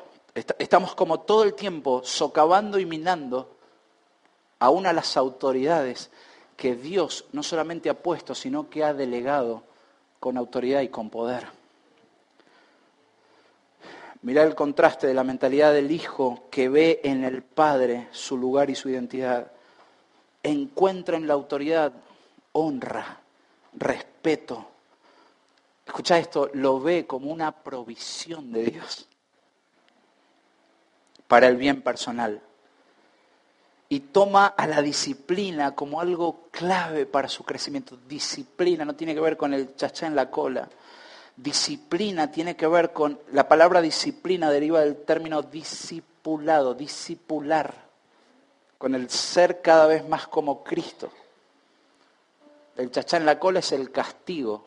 estamos 0.60 0.94
como 0.94 1.22
todo 1.22 1.42
el 1.42 1.56
tiempo 1.56 2.04
socavando 2.04 2.78
y 2.78 2.86
minando 2.86 3.50
aún 4.60 4.86
a 4.86 4.94
las 4.94 5.18
autoridades 5.18 6.12
que 6.56 6.76
Dios 6.76 7.26
no 7.32 7.42
solamente 7.42 7.90
ha 7.90 7.96
puesto, 7.96 8.36
sino 8.36 8.70
que 8.70 8.84
ha 8.84 8.94
delegado 8.94 9.64
con 10.20 10.38
autoridad 10.38 10.82
y 10.82 10.90
con 10.90 11.10
poder. 11.10 11.48
Mirá 14.22 14.44
el 14.44 14.56
contraste 14.56 15.06
de 15.06 15.14
la 15.14 15.24
mentalidad 15.24 15.74
del 15.74 15.92
hijo 15.92 16.48
que 16.50 16.68
ve 16.68 17.00
en 17.04 17.24
el 17.24 17.44
padre 17.44 18.08
su 18.12 18.38
lugar 18.38 18.70
y 18.70 18.76
su 18.76 18.90
identidad. 18.90 19.52
Encuentra 20.42 21.18
en 21.18 21.28
la 21.28 21.36
autoridad 21.36 21.94
honra, 22.54 23.20
respeto. 23.74 24.66
Escucha 25.86 26.18
esto, 26.18 26.50
lo 26.54 26.80
ve 26.80 27.06
como 27.06 27.32
una 27.32 27.52
provisión 27.52 28.52
de 28.52 28.64
Dios 28.66 29.08
para 31.28 31.48
el 31.48 31.58
bien 31.58 31.82
personal 31.82 32.42
y 33.88 34.00
toma 34.00 34.48
a 34.48 34.68
la 34.68 34.82
disciplina 34.82 35.76
como 35.76 36.02
algo 36.02 36.48
clave 36.52 37.06
para 37.06 37.28
su 37.28 37.44
crecimiento. 37.44 37.98
Disciplina 38.08 38.84
no 38.86 38.96
tiene 38.96 39.14
que 39.14 39.22
ver 39.22 39.38
con 39.38 39.54
el 39.54 39.76
chachá 39.76 40.08
en 40.08 40.16
la 40.16 40.30
cola. 40.30 40.68
Disciplina 41.36 42.32
tiene 42.32 42.56
que 42.56 42.68
ver 42.68 42.94
con, 42.94 43.20
la 43.32 43.48
palabra 43.48 43.82
disciplina 43.82 44.50
deriva 44.50 44.80
del 44.80 44.98
término 44.98 45.42
discipulado, 45.42 46.74
discipular, 46.74 47.86
con 48.78 48.96
el 48.96 49.10
ser 49.10 49.62
cada 49.62 49.86
vez 49.86 50.08
más 50.08 50.28
como 50.28 50.64
Cristo. 50.64 51.12
El 52.78 52.92
chachá 52.92 53.18
en 53.18 53.26
la 53.26 53.40
cola 53.40 53.60
es 53.60 53.72
el 53.72 53.92
castigo. 53.92 54.66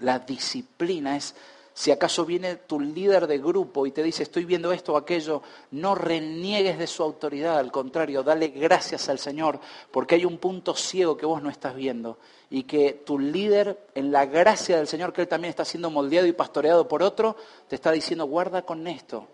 La 0.00 0.18
disciplina 0.18 1.16
es, 1.16 1.34
si 1.74 1.90
acaso 1.90 2.24
viene 2.26 2.56
tu 2.56 2.78
líder 2.78 3.26
de 3.26 3.38
grupo 3.38 3.86
y 3.86 3.92
te 3.92 4.02
dice, 4.02 4.22
estoy 4.22 4.44
viendo 4.44 4.72
esto 4.72 4.92
o 4.92 4.96
aquello, 4.96 5.42
no 5.70 5.94
reniegues 5.94 6.78
de 6.78 6.86
su 6.86 7.02
autoridad, 7.02 7.58
al 7.58 7.72
contrario, 7.72 8.22
dale 8.22 8.48
gracias 8.48 9.08
al 9.08 9.18
Señor, 9.18 9.58
porque 9.90 10.16
hay 10.16 10.24
un 10.26 10.38
punto 10.38 10.74
ciego 10.74 11.16
que 11.16 11.24
vos 11.24 11.42
no 11.42 11.48
estás 11.48 11.74
viendo 11.74 12.18
y 12.50 12.64
que 12.64 12.92
tu 12.92 13.18
líder, 13.18 13.86
en 13.94 14.12
la 14.12 14.26
gracia 14.26 14.76
del 14.76 14.86
Señor, 14.86 15.14
que 15.14 15.22
Él 15.22 15.28
también 15.28 15.48
está 15.48 15.64
siendo 15.64 15.88
moldeado 15.88 16.26
y 16.26 16.32
pastoreado 16.32 16.86
por 16.86 17.02
otro, 17.02 17.36
te 17.68 17.76
está 17.76 17.90
diciendo, 17.90 18.26
guarda 18.26 18.62
con 18.62 18.86
esto. 18.86 19.26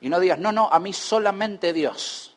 Y 0.00 0.08
no 0.08 0.18
digas, 0.18 0.38
no, 0.38 0.50
no, 0.50 0.70
a 0.72 0.78
mí 0.80 0.94
solamente 0.94 1.74
Dios. 1.74 2.34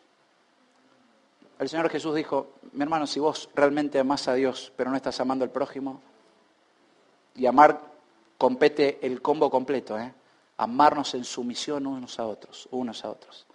El 1.57 1.69
Señor 1.69 1.89
Jesús 1.89 2.13
dijo, 2.15 2.55
mi 2.73 2.83
hermano, 2.83 3.07
si 3.07 3.21
vos 3.21 3.49
realmente 3.55 3.97
amás 3.97 4.27
a 4.27 4.33
Dios, 4.33 4.73
pero 4.75 4.89
no 4.89 4.97
estás 4.97 5.17
amando 5.21 5.45
al 5.45 5.51
prójimo, 5.51 6.01
y 7.35 7.45
amar 7.45 7.92
compete 8.43 8.99
el 9.03 9.21
combo 9.21 9.49
completo, 9.49 9.97
¿eh? 9.97 10.13
amarnos 10.57 11.13
en 11.13 11.23
sumisión 11.23 11.87
unos 11.87 12.19
a 12.19 12.27
otros, 12.27 12.67
unos 12.71 13.05
a 13.05 13.09
otros. 13.09 13.45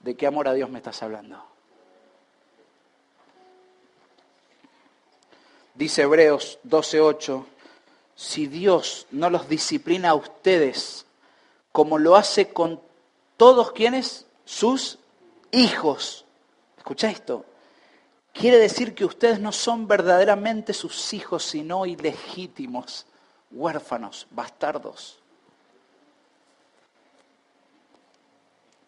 ¿De 0.00 0.16
qué 0.16 0.26
amor 0.26 0.48
a 0.48 0.52
Dios 0.52 0.68
me 0.68 0.78
estás 0.78 1.00
hablando? 1.04 1.40
Dice 5.76 6.02
Hebreos 6.02 6.58
12:8, 6.64 7.44
si 8.16 8.48
Dios 8.48 9.06
no 9.12 9.30
los 9.30 9.48
disciplina 9.48 10.10
a 10.10 10.14
ustedes 10.16 11.06
como 11.70 11.98
lo 11.98 12.16
hace 12.16 12.52
con 12.52 12.80
todos 13.36 13.70
quienes, 13.70 14.26
sus 14.44 14.98
hijos. 15.52 16.24
Escucha 16.78 17.08
esto. 17.12 17.44
Quiere 18.32 18.58
decir 18.58 18.96
que 18.96 19.04
ustedes 19.04 19.38
no 19.38 19.52
son 19.52 19.86
verdaderamente 19.86 20.72
sus 20.72 21.14
hijos, 21.14 21.44
sino 21.44 21.86
ilegítimos, 21.86 23.06
huérfanos, 23.52 24.26
bastardos. 24.30 25.18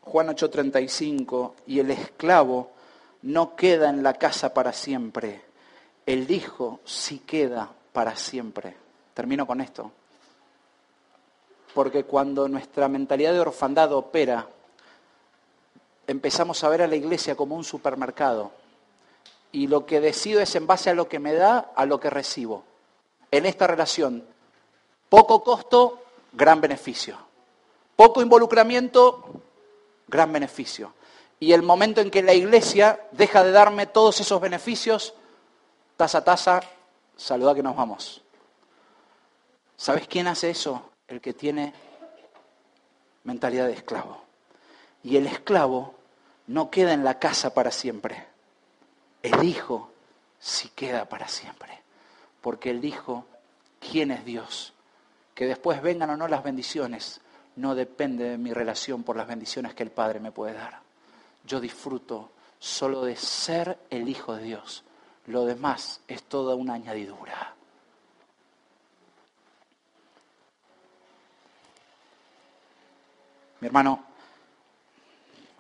Juan 0.03 0.29
8:35, 0.29 1.55
y 1.67 1.81
el 1.81 1.91
esclavo 1.91 2.73
no 3.23 3.57
queda 3.57 3.89
en 3.89 4.03
la 4.03 4.15
casa 4.15 4.53
para 4.53 4.73
siempre 4.73 5.55
el 6.07 6.31
Hijo 6.31 6.81
sí 6.85 7.21
queda 7.21 7.71
para 7.93 8.17
siempre. 8.17 8.77
Termino 9.15 9.47
con 9.47 9.61
esto. 9.61 9.91
Porque 11.73 12.05
cuando 12.05 12.49
nuestra 12.49 12.89
mentalidad 12.89 13.33
de 13.33 13.41
orfandad 13.41 13.93
opera, 13.93 14.49
empezamos 16.07 16.63
a 16.63 16.69
ver 16.69 16.83
a 16.83 16.87
la 16.87 16.97
iglesia 16.97 17.37
como 17.37 17.57
un 17.57 17.65
supermercado. 17.65 18.53
Y 19.51 19.67
lo 19.67 19.87
que 19.87 20.01
decido 20.01 20.41
es 20.41 20.55
en 20.57 20.67
base 20.67 20.91
a 20.91 20.95
lo 20.95 21.09
que 21.09 21.19
me 21.19 21.33
da, 21.33 21.71
a 21.75 21.87
lo 21.87 22.01
que 22.01 22.11
recibo. 22.11 22.65
En 23.31 23.47
esta 23.47 23.67
relación, 23.67 24.25
poco 25.09 25.43
costo, 25.43 26.03
gran 26.33 26.61
beneficio. 26.61 27.17
Poco 27.97 28.23
involucramiento, 28.23 29.43
gran 30.09 30.33
beneficio. 30.33 30.95
Y 31.41 31.53
el 31.53 31.63
momento 31.63 32.01
en 32.01 32.11
que 32.11 32.23
la 32.23 32.35
iglesia 32.35 33.07
deja 33.13 33.45
de 33.45 33.53
darme 33.53 33.87
todos 33.87 34.21
esos 34.21 34.41
beneficios, 34.41 35.15
taza 35.97 36.19
a 36.19 36.25
taza, 36.25 36.61
saluda 37.17 37.55
que 37.55 37.63
nos 37.63 37.77
vamos. 37.77 38.23
¿Sabes 39.77 40.07
quién 40.09 40.27
hace 40.27 40.51
eso? 40.51 40.91
El 41.09 41.21
que 41.21 41.35
tiene 41.35 41.75
mentalidad 43.25 43.67
de 43.67 43.75
esclavo. 43.75 44.23
Y 45.03 45.17
el 45.17 45.27
esclavo 45.27 45.95
no 46.47 46.71
queda 46.71 46.93
en 46.93 47.05
la 47.05 47.19
casa 47.19 47.53
para 47.53 47.71
siempre. 47.71 48.27
El 49.23 49.43
hijo 49.45 49.91
sí 50.39 50.71
queda 50.75 51.09
para 51.09 51.29
siempre. 51.29 51.83
Porque 52.41 52.71
el 52.71 52.85
hijo, 52.85 53.27
¿quién 53.81 54.11
es 54.11 54.25
Dios? 54.25 54.74
Que 55.35 55.47
después 55.47 55.83
vengan 55.83 56.11
o 56.11 56.17
no 56.17 56.29
las 56.29 56.45
bendiciones, 56.45 57.21
no 57.57 57.75
depende 57.75 58.31
de 58.31 58.39
mi 58.39 58.53
relación 58.53 59.03
por 59.03 59.17
las 59.17 59.27
bendiciones 59.27 59.75
que 59.75 59.83
el 59.83 59.91
Padre 59.91 60.21
me 60.21 60.33
puede 60.33 60.55
dar. 60.55 60.81
Yo 61.45 61.61
disfruto 61.61 62.31
solo 62.59 63.05
de 63.05 63.17
ser 63.17 63.79
el 63.91 64.09
hijo 64.09 64.37
de 64.37 64.45
Dios 64.45 64.85
lo 65.27 65.47
demás 65.47 66.01
es 66.07 66.23
toda 66.25 66.55
una 66.55 66.75
añadidura. 66.75 67.55
Mi 73.61 73.67
hermano, 73.67 74.05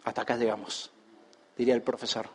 hasta 0.04 0.22
acá 0.22 0.36
llegamos, 0.36 0.90
diría 1.56 1.74
el 1.74 1.82
profesor. 1.82 2.28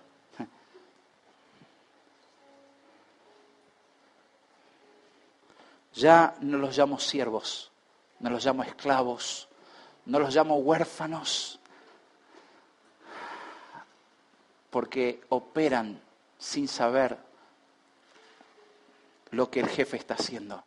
Ya 6.00 6.36
no 6.40 6.58
los 6.58 6.78
llamo 6.78 6.98
siervos, 6.98 7.72
no 8.20 8.30
los 8.30 8.46
llamo 8.46 8.64
esclavos, 8.64 9.50
no 10.06 10.18
los 10.18 10.34
llamo 10.34 10.56
huérfanos, 10.56 11.60
porque 14.70 15.22
operan 15.28 16.00
sin 16.38 16.70
saber 16.70 17.18
lo 19.32 19.52
que 19.52 19.60
el 19.60 19.68
jefe 19.68 19.98
está 19.98 20.14
haciendo. 20.14 20.64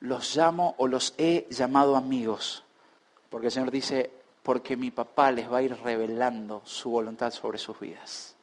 Los 0.00 0.34
llamo 0.34 0.74
o 0.78 0.88
los 0.88 1.14
he 1.16 1.46
llamado 1.48 1.94
amigos, 1.94 2.64
porque 3.30 3.46
el 3.46 3.52
Señor 3.52 3.70
dice, 3.70 4.10
porque 4.42 4.76
mi 4.76 4.90
papá 4.90 5.30
les 5.30 5.50
va 5.50 5.58
a 5.58 5.62
ir 5.62 5.80
revelando 5.80 6.62
su 6.64 6.90
voluntad 6.90 7.30
sobre 7.30 7.58
sus 7.58 7.78
vidas. 7.78 8.34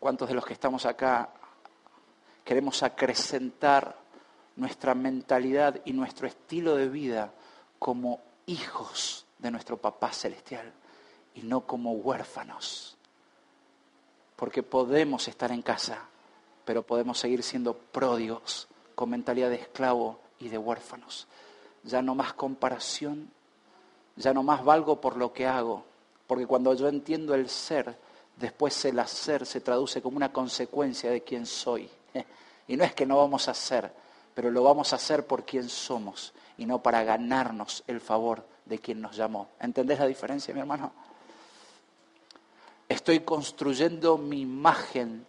¿Cuántos 0.00 0.28
de 0.28 0.34
los 0.34 0.44
que 0.44 0.52
estamos 0.52 0.84
acá 0.84 1.30
queremos 2.44 2.82
acrecentar 2.82 3.96
nuestra 4.56 4.94
mentalidad 4.94 5.80
y 5.84 5.92
nuestro 5.92 6.26
estilo 6.26 6.76
de 6.76 6.88
vida 6.88 7.32
como 7.78 8.20
hijos 8.46 9.26
de 9.38 9.50
nuestro 9.50 9.76
papá 9.76 10.12
celestial 10.12 10.72
y 11.34 11.42
no 11.42 11.62
como 11.66 11.92
huérfanos? 11.92 12.96
porque 14.42 14.64
podemos 14.64 15.28
estar 15.28 15.52
en 15.52 15.62
casa, 15.62 16.00
pero 16.64 16.82
podemos 16.82 17.16
seguir 17.16 17.44
siendo 17.44 17.74
pródigos 17.74 18.66
con 18.96 19.10
mentalidad 19.10 19.50
de 19.50 19.54
esclavo 19.54 20.18
y 20.40 20.48
de 20.48 20.58
huérfanos. 20.58 21.28
Ya 21.84 22.02
no 22.02 22.16
más 22.16 22.32
comparación, 22.32 23.30
ya 24.16 24.34
no 24.34 24.42
más 24.42 24.64
valgo 24.64 25.00
por 25.00 25.16
lo 25.16 25.32
que 25.32 25.46
hago, 25.46 25.84
porque 26.26 26.48
cuando 26.48 26.74
yo 26.74 26.88
entiendo 26.88 27.36
el 27.36 27.48
ser, 27.48 27.96
después 28.36 28.84
el 28.84 28.98
hacer 28.98 29.46
se 29.46 29.60
traduce 29.60 30.02
como 30.02 30.16
una 30.16 30.32
consecuencia 30.32 31.12
de 31.12 31.22
quién 31.22 31.46
soy. 31.46 31.88
Y 32.68 32.76
no 32.76 32.84
es 32.84 32.94
que 32.94 33.04
no 33.04 33.16
vamos 33.16 33.48
a 33.48 33.50
hacer, 33.50 33.92
pero 34.34 34.50
lo 34.50 34.62
vamos 34.62 34.92
a 34.92 34.96
hacer 34.96 35.26
por 35.26 35.44
quien 35.44 35.68
somos 35.68 36.32
y 36.56 36.64
no 36.64 36.82
para 36.82 37.02
ganarnos 37.02 37.82
el 37.88 38.00
favor 38.00 38.46
de 38.64 38.78
quien 38.78 39.00
nos 39.00 39.16
llamó. 39.16 39.48
¿Entendés 39.60 39.98
la 39.98 40.06
diferencia, 40.06 40.54
mi 40.54 40.60
hermano? 40.60 40.92
Estoy 42.88 43.20
construyendo 43.20 44.16
mi 44.16 44.42
imagen, 44.42 45.26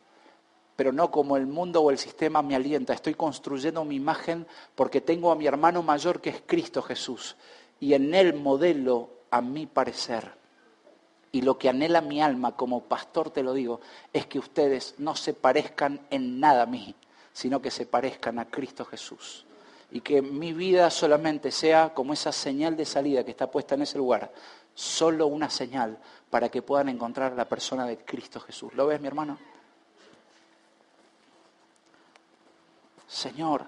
pero 0.75 0.91
no 0.91 1.09
como 1.09 1.37
el 1.37 1.47
mundo 1.47 1.81
o 1.81 1.91
el 1.91 1.97
sistema 1.97 2.41
me 2.41 2.55
alienta. 2.55 2.93
Estoy 2.93 3.15
construyendo 3.15 3.83
mi 3.83 3.95
imagen 3.95 4.45
porque 4.75 5.01
tengo 5.01 5.31
a 5.31 5.35
mi 5.35 5.47
hermano 5.47 5.81
mayor 5.81 6.21
que 6.21 6.29
es 6.29 6.43
Cristo 6.45 6.81
Jesús. 6.81 7.35
Y 7.79 7.93
en 7.93 8.13
él 8.13 8.35
modelo 8.35 9.09
a 9.31 9.41
mi 9.41 9.65
parecer. 9.65 10.42
Y 11.33 11.41
lo 11.41 11.57
que 11.57 11.67
anhela 11.67 11.99
mi 11.99 12.21
alma, 12.21 12.55
como 12.55 12.83
pastor 12.83 13.31
te 13.31 13.41
lo 13.41 13.53
digo, 13.53 13.81
es 14.13 14.27
que 14.27 14.37
ustedes 14.37 14.93
no 14.99 15.15
se 15.15 15.33
parezcan 15.33 16.05
en 16.11 16.39
nada 16.39 16.61
a 16.61 16.67
mí, 16.67 16.93
sino 17.33 17.59
que 17.59 17.71
se 17.71 17.87
parezcan 17.87 18.37
a 18.37 18.45
Cristo 18.45 18.85
Jesús. 18.85 19.47
Y 19.89 20.01
que 20.01 20.21
mi 20.21 20.53
vida 20.53 20.91
solamente 20.91 21.51
sea 21.51 21.91
como 21.91 22.13
esa 22.13 22.31
señal 22.31 22.77
de 22.77 22.85
salida 22.85 23.25
que 23.25 23.31
está 23.31 23.49
puesta 23.49 23.73
en 23.73 23.81
ese 23.81 23.97
lugar, 23.97 24.31
solo 24.75 25.25
una 25.25 25.49
señal 25.49 25.97
para 26.29 26.49
que 26.49 26.61
puedan 26.61 26.89
encontrar 26.89 27.31
a 27.33 27.35
la 27.35 27.49
persona 27.49 27.87
de 27.87 27.97
Cristo 27.97 28.39
Jesús. 28.39 28.71
¿Lo 28.75 28.85
ves, 28.85 29.01
mi 29.01 29.07
hermano? 29.07 29.39
Señor, 33.07 33.65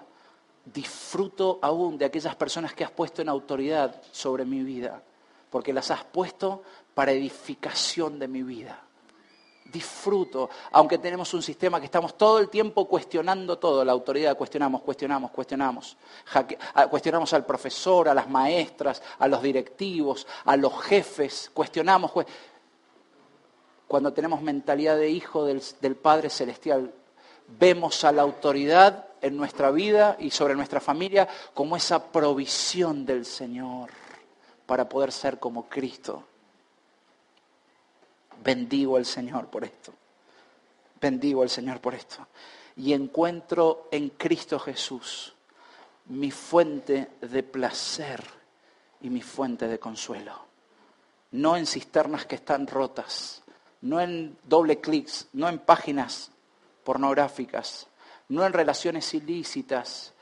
disfruto 0.64 1.58
aún 1.62 1.98
de 1.98 2.04
aquellas 2.04 2.36
personas 2.36 2.74
que 2.74 2.84
has 2.84 2.92
puesto 2.92 3.22
en 3.22 3.28
autoridad 3.28 4.00
sobre 4.12 4.44
mi 4.44 4.62
vida, 4.62 5.02
porque 5.50 5.72
las 5.72 5.90
has 5.90 6.04
puesto 6.04 6.62
para 6.94 7.12
edificación 7.12 8.18
de 8.18 8.28
mi 8.28 8.42
vida 8.42 8.86
disfruto, 9.72 10.48
aunque 10.72 10.98
tenemos 10.98 11.32
un 11.34 11.42
sistema 11.42 11.78
que 11.80 11.86
estamos 11.86 12.16
todo 12.16 12.38
el 12.38 12.48
tiempo 12.48 12.86
cuestionando 12.86 13.58
todo, 13.58 13.84
la 13.84 13.92
autoridad 13.92 14.36
cuestionamos, 14.36 14.82
cuestionamos, 14.82 15.30
cuestionamos, 15.30 15.96
ah, 16.74 16.86
cuestionamos 16.88 17.32
al 17.32 17.44
profesor, 17.44 18.08
a 18.08 18.14
las 18.14 18.28
maestras, 18.28 19.02
a 19.18 19.28
los 19.28 19.42
directivos, 19.42 20.26
a 20.44 20.56
los 20.56 20.80
jefes, 20.82 21.50
cuestionamos. 21.52 22.12
Cuando 23.86 24.12
tenemos 24.12 24.40
mentalidad 24.42 24.96
de 24.96 25.10
hijo 25.10 25.44
del, 25.44 25.62
del 25.80 25.96
Padre 25.96 26.30
Celestial, 26.30 26.92
vemos 27.58 28.04
a 28.04 28.12
la 28.12 28.22
autoridad 28.22 29.06
en 29.20 29.36
nuestra 29.36 29.70
vida 29.70 30.16
y 30.18 30.30
sobre 30.30 30.54
nuestra 30.54 30.80
familia 30.80 31.28
como 31.54 31.76
esa 31.76 32.10
provisión 32.10 33.06
del 33.06 33.24
Señor 33.24 34.05
para 34.66 34.88
poder 34.88 35.12
ser 35.12 35.38
como 35.38 35.68
Cristo. 35.68 36.24
Bendigo 38.42 38.96
al 38.96 39.06
Señor 39.06 39.46
por 39.48 39.64
esto. 39.64 39.92
bendigo 41.00 41.42
al 41.42 41.50
Señor 41.50 41.80
por 41.80 41.94
esto. 41.94 42.26
Y 42.76 42.92
encuentro 42.92 43.88
en 43.90 44.10
Cristo 44.10 44.58
Jesús 44.58 45.34
mi 46.06 46.30
fuente 46.30 47.10
de 47.20 47.42
placer 47.42 48.22
y 49.00 49.10
mi 49.10 49.22
fuente 49.22 49.68
de 49.68 49.78
consuelo. 49.78 50.46
No 51.32 51.56
en 51.56 51.66
cisternas 51.66 52.26
que 52.26 52.36
están 52.36 52.66
rotas, 52.66 53.42
no 53.82 54.00
en 54.00 54.38
doble 54.44 54.80
clics, 54.80 55.28
no 55.32 55.48
en 55.48 55.58
páginas 55.58 56.30
pornográficas, 56.84 57.88
no 58.28 58.46
en 58.46 58.52
relaciones 58.52 59.12
ilícitas, 59.14 60.14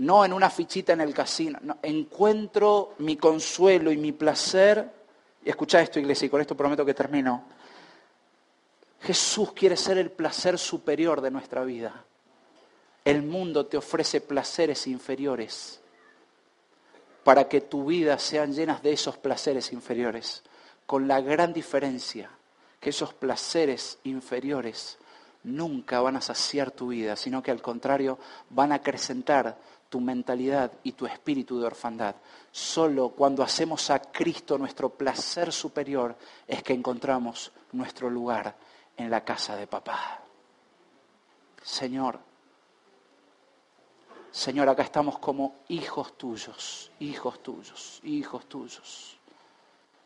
no 0.00 0.24
en 0.24 0.32
una 0.32 0.48
fichita 0.48 0.94
en 0.94 1.02
el 1.02 1.12
casino. 1.12 1.58
encuentro 1.82 2.94
mi 2.98 3.16
consuelo 3.16 3.92
y 3.92 3.98
mi 3.98 4.12
placer. 4.12 4.90
Y 5.44 5.50
escucha 5.50 5.82
esto, 5.82 5.98
iglesia, 5.98 6.26
y 6.26 6.30
con 6.30 6.40
esto 6.40 6.56
prometo 6.56 6.86
que 6.86 6.94
termino. 6.94 7.44
Jesús 9.02 9.52
quiere 9.52 9.76
ser 9.76 9.98
el 9.98 10.10
placer 10.10 10.58
superior 10.58 11.20
de 11.20 11.30
nuestra 11.30 11.64
vida. 11.64 12.04
El 13.04 13.22
mundo 13.22 13.66
te 13.66 13.76
ofrece 13.76 14.22
placeres 14.22 14.86
inferiores 14.86 15.80
para 17.22 17.46
que 17.48 17.60
tu 17.60 17.84
vida 17.84 18.18
sean 18.18 18.54
llenas 18.54 18.82
de 18.82 18.92
esos 18.92 19.18
placeres 19.18 19.70
inferiores, 19.72 20.42
con 20.86 21.08
la 21.08 21.20
gran 21.20 21.52
diferencia 21.52 22.30
que 22.80 22.90
esos 22.90 23.12
placeres 23.12 23.98
inferiores 24.04 24.96
nunca 25.44 26.00
van 26.00 26.16
a 26.16 26.22
saciar 26.22 26.70
tu 26.70 26.88
vida, 26.88 27.16
sino 27.16 27.42
que 27.42 27.50
al 27.50 27.60
contrario 27.60 28.18
van 28.48 28.72
a 28.72 28.76
acrecentar 28.76 29.58
tu 29.90 30.00
mentalidad 30.00 30.72
y 30.84 30.92
tu 30.92 31.04
espíritu 31.04 31.60
de 31.60 31.66
orfandad. 31.66 32.14
Solo 32.50 33.10
cuando 33.10 33.42
hacemos 33.42 33.90
a 33.90 34.00
Cristo 34.00 34.56
nuestro 34.56 34.88
placer 34.88 35.52
superior 35.52 36.16
es 36.46 36.62
que 36.62 36.72
encontramos 36.72 37.52
nuestro 37.72 38.08
lugar 38.08 38.54
en 38.96 39.10
la 39.10 39.22
casa 39.24 39.56
de 39.56 39.66
papá. 39.66 40.20
Señor, 41.62 42.20
Señor, 44.30 44.68
acá 44.68 44.84
estamos 44.84 45.18
como 45.18 45.56
hijos 45.68 46.16
tuyos, 46.16 46.92
hijos 47.00 47.42
tuyos, 47.42 48.00
hijos 48.04 48.46
tuyos, 48.48 49.18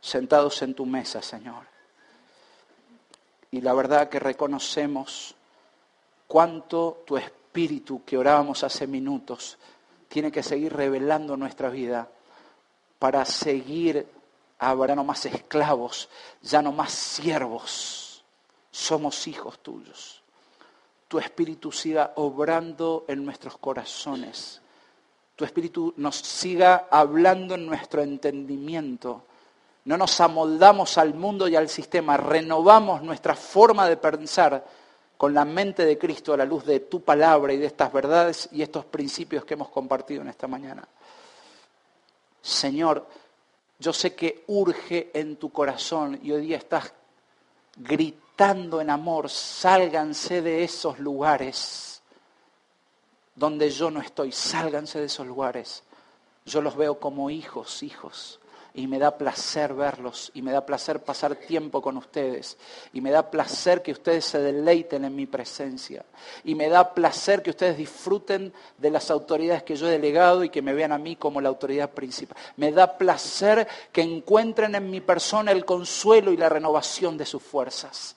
sentados 0.01 0.63
en 0.63 0.75
tu 0.75 0.87
mesa, 0.87 1.21
Señor. 1.21 1.67
Y 3.51 3.61
la 3.61 3.75
verdad 3.75 4.09
que 4.09 4.19
reconocemos 4.19 5.35
cuánto 6.27 7.03
tu 7.07 7.19
espíritu 7.19 8.03
que 8.05 8.17
orábamos 8.17 8.65
hace 8.65 8.87
minutos 8.87 9.59
tiene 10.09 10.33
que 10.33 10.43
seguir 10.43 10.73
revelando 10.73 11.37
nuestra 11.37 11.71
vida 11.71 12.09
para 12.99 13.25
seguir 13.25 14.07
ahora 14.59 14.95
no 14.95 15.05
más 15.05 15.27
esclavos, 15.27 16.09
ya 16.43 16.63
no 16.63 16.73
más 16.73 16.93
siervos. 16.93 18.25
Somos 18.71 19.27
hijos 19.27 19.59
tuyos 19.61 20.25
tu 21.15 21.21
espíritu 21.21 21.71
siga 21.71 22.11
obrando 22.17 23.05
en 23.07 23.25
nuestros 23.25 23.57
corazones, 23.59 24.61
tu 25.37 25.45
espíritu 25.45 25.95
nos 25.99 26.17
siga 26.17 26.89
hablando 26.91 27.55
en 27.55 27.67
nuestro 27.67 28.03
entendimiento. 28.03 29.23
No 29.85 29.97
nos 29.97 30.21
amoldamos 30.21 30.99
al 30.99 31.15
mundo 31.15 31.47
y 31.47 31.55
al 31.55 31.69
sistema, 31.69 32.17
renovamos 32.17 33.01
nuestra 33.03 33.37
forma 33.37 33.89
de 33.89 33.97
pensar 33.97 34.67
con 35.17 35.35
la 35.35 35.45
mente 35.45 35.85
de 35.85 35.99
Cristo 35.99 36.33
a 36.33 36.37
la 36.37 36.45
luz 36.45 36.65
de 36.65 36.81
tu 36.81 37.03
palabra 37.03 37.53
y 37.53 37.59
de 37.59 37.67
estas 37.67 37.93
verdades 37.93 38.49
y 38.53 38.63
estos 38.63 38.85
principios 38.85 39.45
que 39.45 39.55
hemos 39.55 39.69
compartido 39.69 40.23
en 40.23 40.29
esta 40.29 40.49
mañana. 40.49 40.87
Señor, 42.43 43.07
yo 43.79 43.93
sé 43.93 44.15
que 44.15 44.45
urge 44.49 45.11
en 45.15 45.37
tu 45.37 45.51
corazón 45.51 46.19
y 46.23 46.33
hoy 46.33 46.43
día 46.43 46.57
estás 46.57 46.93
gritando 47.77 48.81
en 48.81 48.91
amor, 48.91 49.31
sálganse 49.31 50.43
de 50.43 50.65
esos 50.65 50.99
lugares 50.99 52.03
donde 53.35 53.71
yo 53.71 53.91
no 53.91 54.01
estoy, 54.01 54.31
sálganse 54.31 55.01
de 55.01 55.07
esos 55.07 55.27
lugares. 55.27 55.83
Yo 56.45 56.61
los 56.61 56.77
veo 56.77 57.01
como 57.01 57.31
hijos, 57.31 57.83
hijos 57.83 58.39
y 58.77 58.89
me 58.89 58.99
da 58.99 59.17
placer 59.17 59.73
verlos 59.73 60.33
y 60.35 60.43
me 60.43 60.51
da 60.51 60.67
placer 60.67 61.01
pasar 61.01 61.37
tiempo 61.37 61.81
con 61.81 61.97
ustedes 61.97 62.59
y 62.93 63.01
me 63.01 63.13
da 63.13 63.31
placer 63.31 63.83
que 63.83 63.93
ustedes 63.93 64.25
se 64.25 64.41
deleiten 64.41 65.05
en 65.05 65.15
mi 65.15 65.27
presencia 65.27 66.05
y 66.43 66.57
me 66.57 66.69
da 66.69 66.93
placer 66.93 67.41
que 67.41 67.51
ustedes 67.51 67.77
disfruten 67.77 68.53
de 68.77 68.91
las 68.91 69.13
autoridades 69.13 69.63
que 69.63 69.77
yo 69.77 69.87
he 69.87 69.93
delegado 69.93 70.43
y 70.43 70.49
que 70.49 70.61
me 70.61 70.75
vean 70.75 70.91
a 70.91 70.99
mí 70.99 71.15
como 71.15 71.41
la 71.41 71.51
autoridad 71.51 71.91
principal. 71.91 72.37
Me 72.57 72.73
da 72.73 72.99
placer 72.99 73.69
que 73.93 74.03
encuentren 74.03 74.75
en 74.75 74.91
mi 74.91 75.01
persona 75.01 75.53
el 75.53 75.65
consuelo 75.65 76.33
y 76.33 76.37
la 76.37 76.49
renovación 76.49 77.17
de 77.17 77.27
sus 77.27 77.43
fuerzas. 77.43 78.17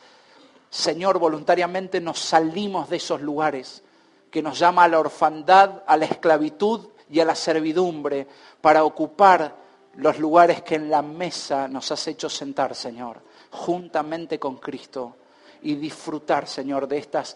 Señor, 0.72 1.20
voluntariamente 1.20 2.02
nos 2.02 2.18
salimos 2.18 2.90
de 2.90 2.98
esos 2.98 3.22
lugares 3.22 3.84
que 4.32 4.42
nos 4.42 4.58
llama 4.58 4.86
a 4.86 4.88
la 4.88 5.00
orfandad, 5.00 5.84
a 5.86 5.98
la 5.98 6.06
esclavitud 6.06 6.88
y 7.12 7.20
a 7.20 7.26
la 7.26 7.36
servidumbre 7.36 8.28
para 8.60 8.84
ocupar 8.84 9.67
los 9.98 10.20
lugares 10.20 10.62
que 10.62 10.76
en 10.76 10.90
la 10.90 11.02
mesa 11.02 11.68
nos 11.68 11.92
has 11.92 12.08
hecho 12.08 12.30
sentar, 12.30 12.76
Señor, 12.76 13.20
juntamente 13.52 14.40
con 14.40 14.58
Cristo, 14.58 15.16
y 15.64 15.76
disfrutar, 15.76 16.48
Señor, 16.48 16.88
de 16.88 17.00
estas 17.00 17.36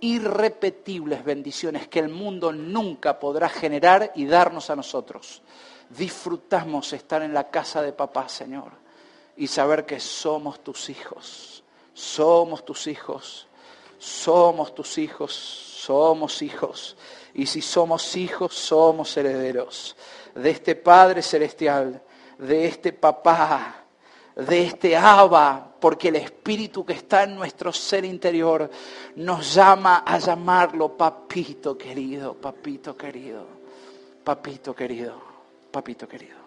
irrepetibles 0.00 1.24
bendiciones 1.24 1.88
que 1.88 1.98
el 1.98 2.08
mundo 2.08 2.52
nunca 2.52 3.18
podrá 3.18 3.48
generar 3.48 4.12
y 4.14 4.26
darnos 4.26 4.70
a 4.70 4.76
nosotros. 4.76 5.42
Disfrutamos 5.90 6.92
estar 6.94 7.22
en 7.22 7.34
la 7.34 7.50
casa 7.50 7.82
de 7.82 7.92
papá, 7.92 8.28
Señor, 8.28 8.72
y 9.36 9.46
saber 9.46 9.84
que 9.84 10.00
somos 10.00 10.60
tus 10.60 10.88
hijos, 10.88 11.62
somos 11.92 12.64
tus 12.64 12.86
hijos, 12.86 13.46
somos 13.98 14.74
tus 14.74 14.96
hijos, 14.96 15.34
somos 15.34 16.40
hijos, 16.40 16.96
y 17.34 17.44
si 17.44 17.60
somos 17.60 18.16
hijos, 18.16 18.54
somos 18.54 19.14
herederos 19.18 19.96
de 20.38 20.50
este 20.50 20.74
Padre 20.74 21.22
Celestial, 21.22 22.00
de 22.38 22.66
este 22.66 22.92
Papá, 22.92 23.84
de 24.36 24.62
este 24.62 24.96
Abba, 24.96 25.74
porque 25.80 26.08
el 26.08 26.16
Espíritu 26.16 26.84
que 26.84 26.92
está 26.92 27.24
en 27.24 27.34
nuestro 27.34 27.72
ser 27.72 28.04
interior 28.04 28.70
nos 29.16 29.54
llama 29.54 30.04
a 30.06 30.18
llamarlo 30.18 30.96
papito 30.96 31.76
querido, 31.76 32.34
papito 32.34 32.96
querido, 32.96 33.44
papito 34.22 34.74
querido, 34.74 35.20
papito 35.72 36.08
querido. 36.08 36.37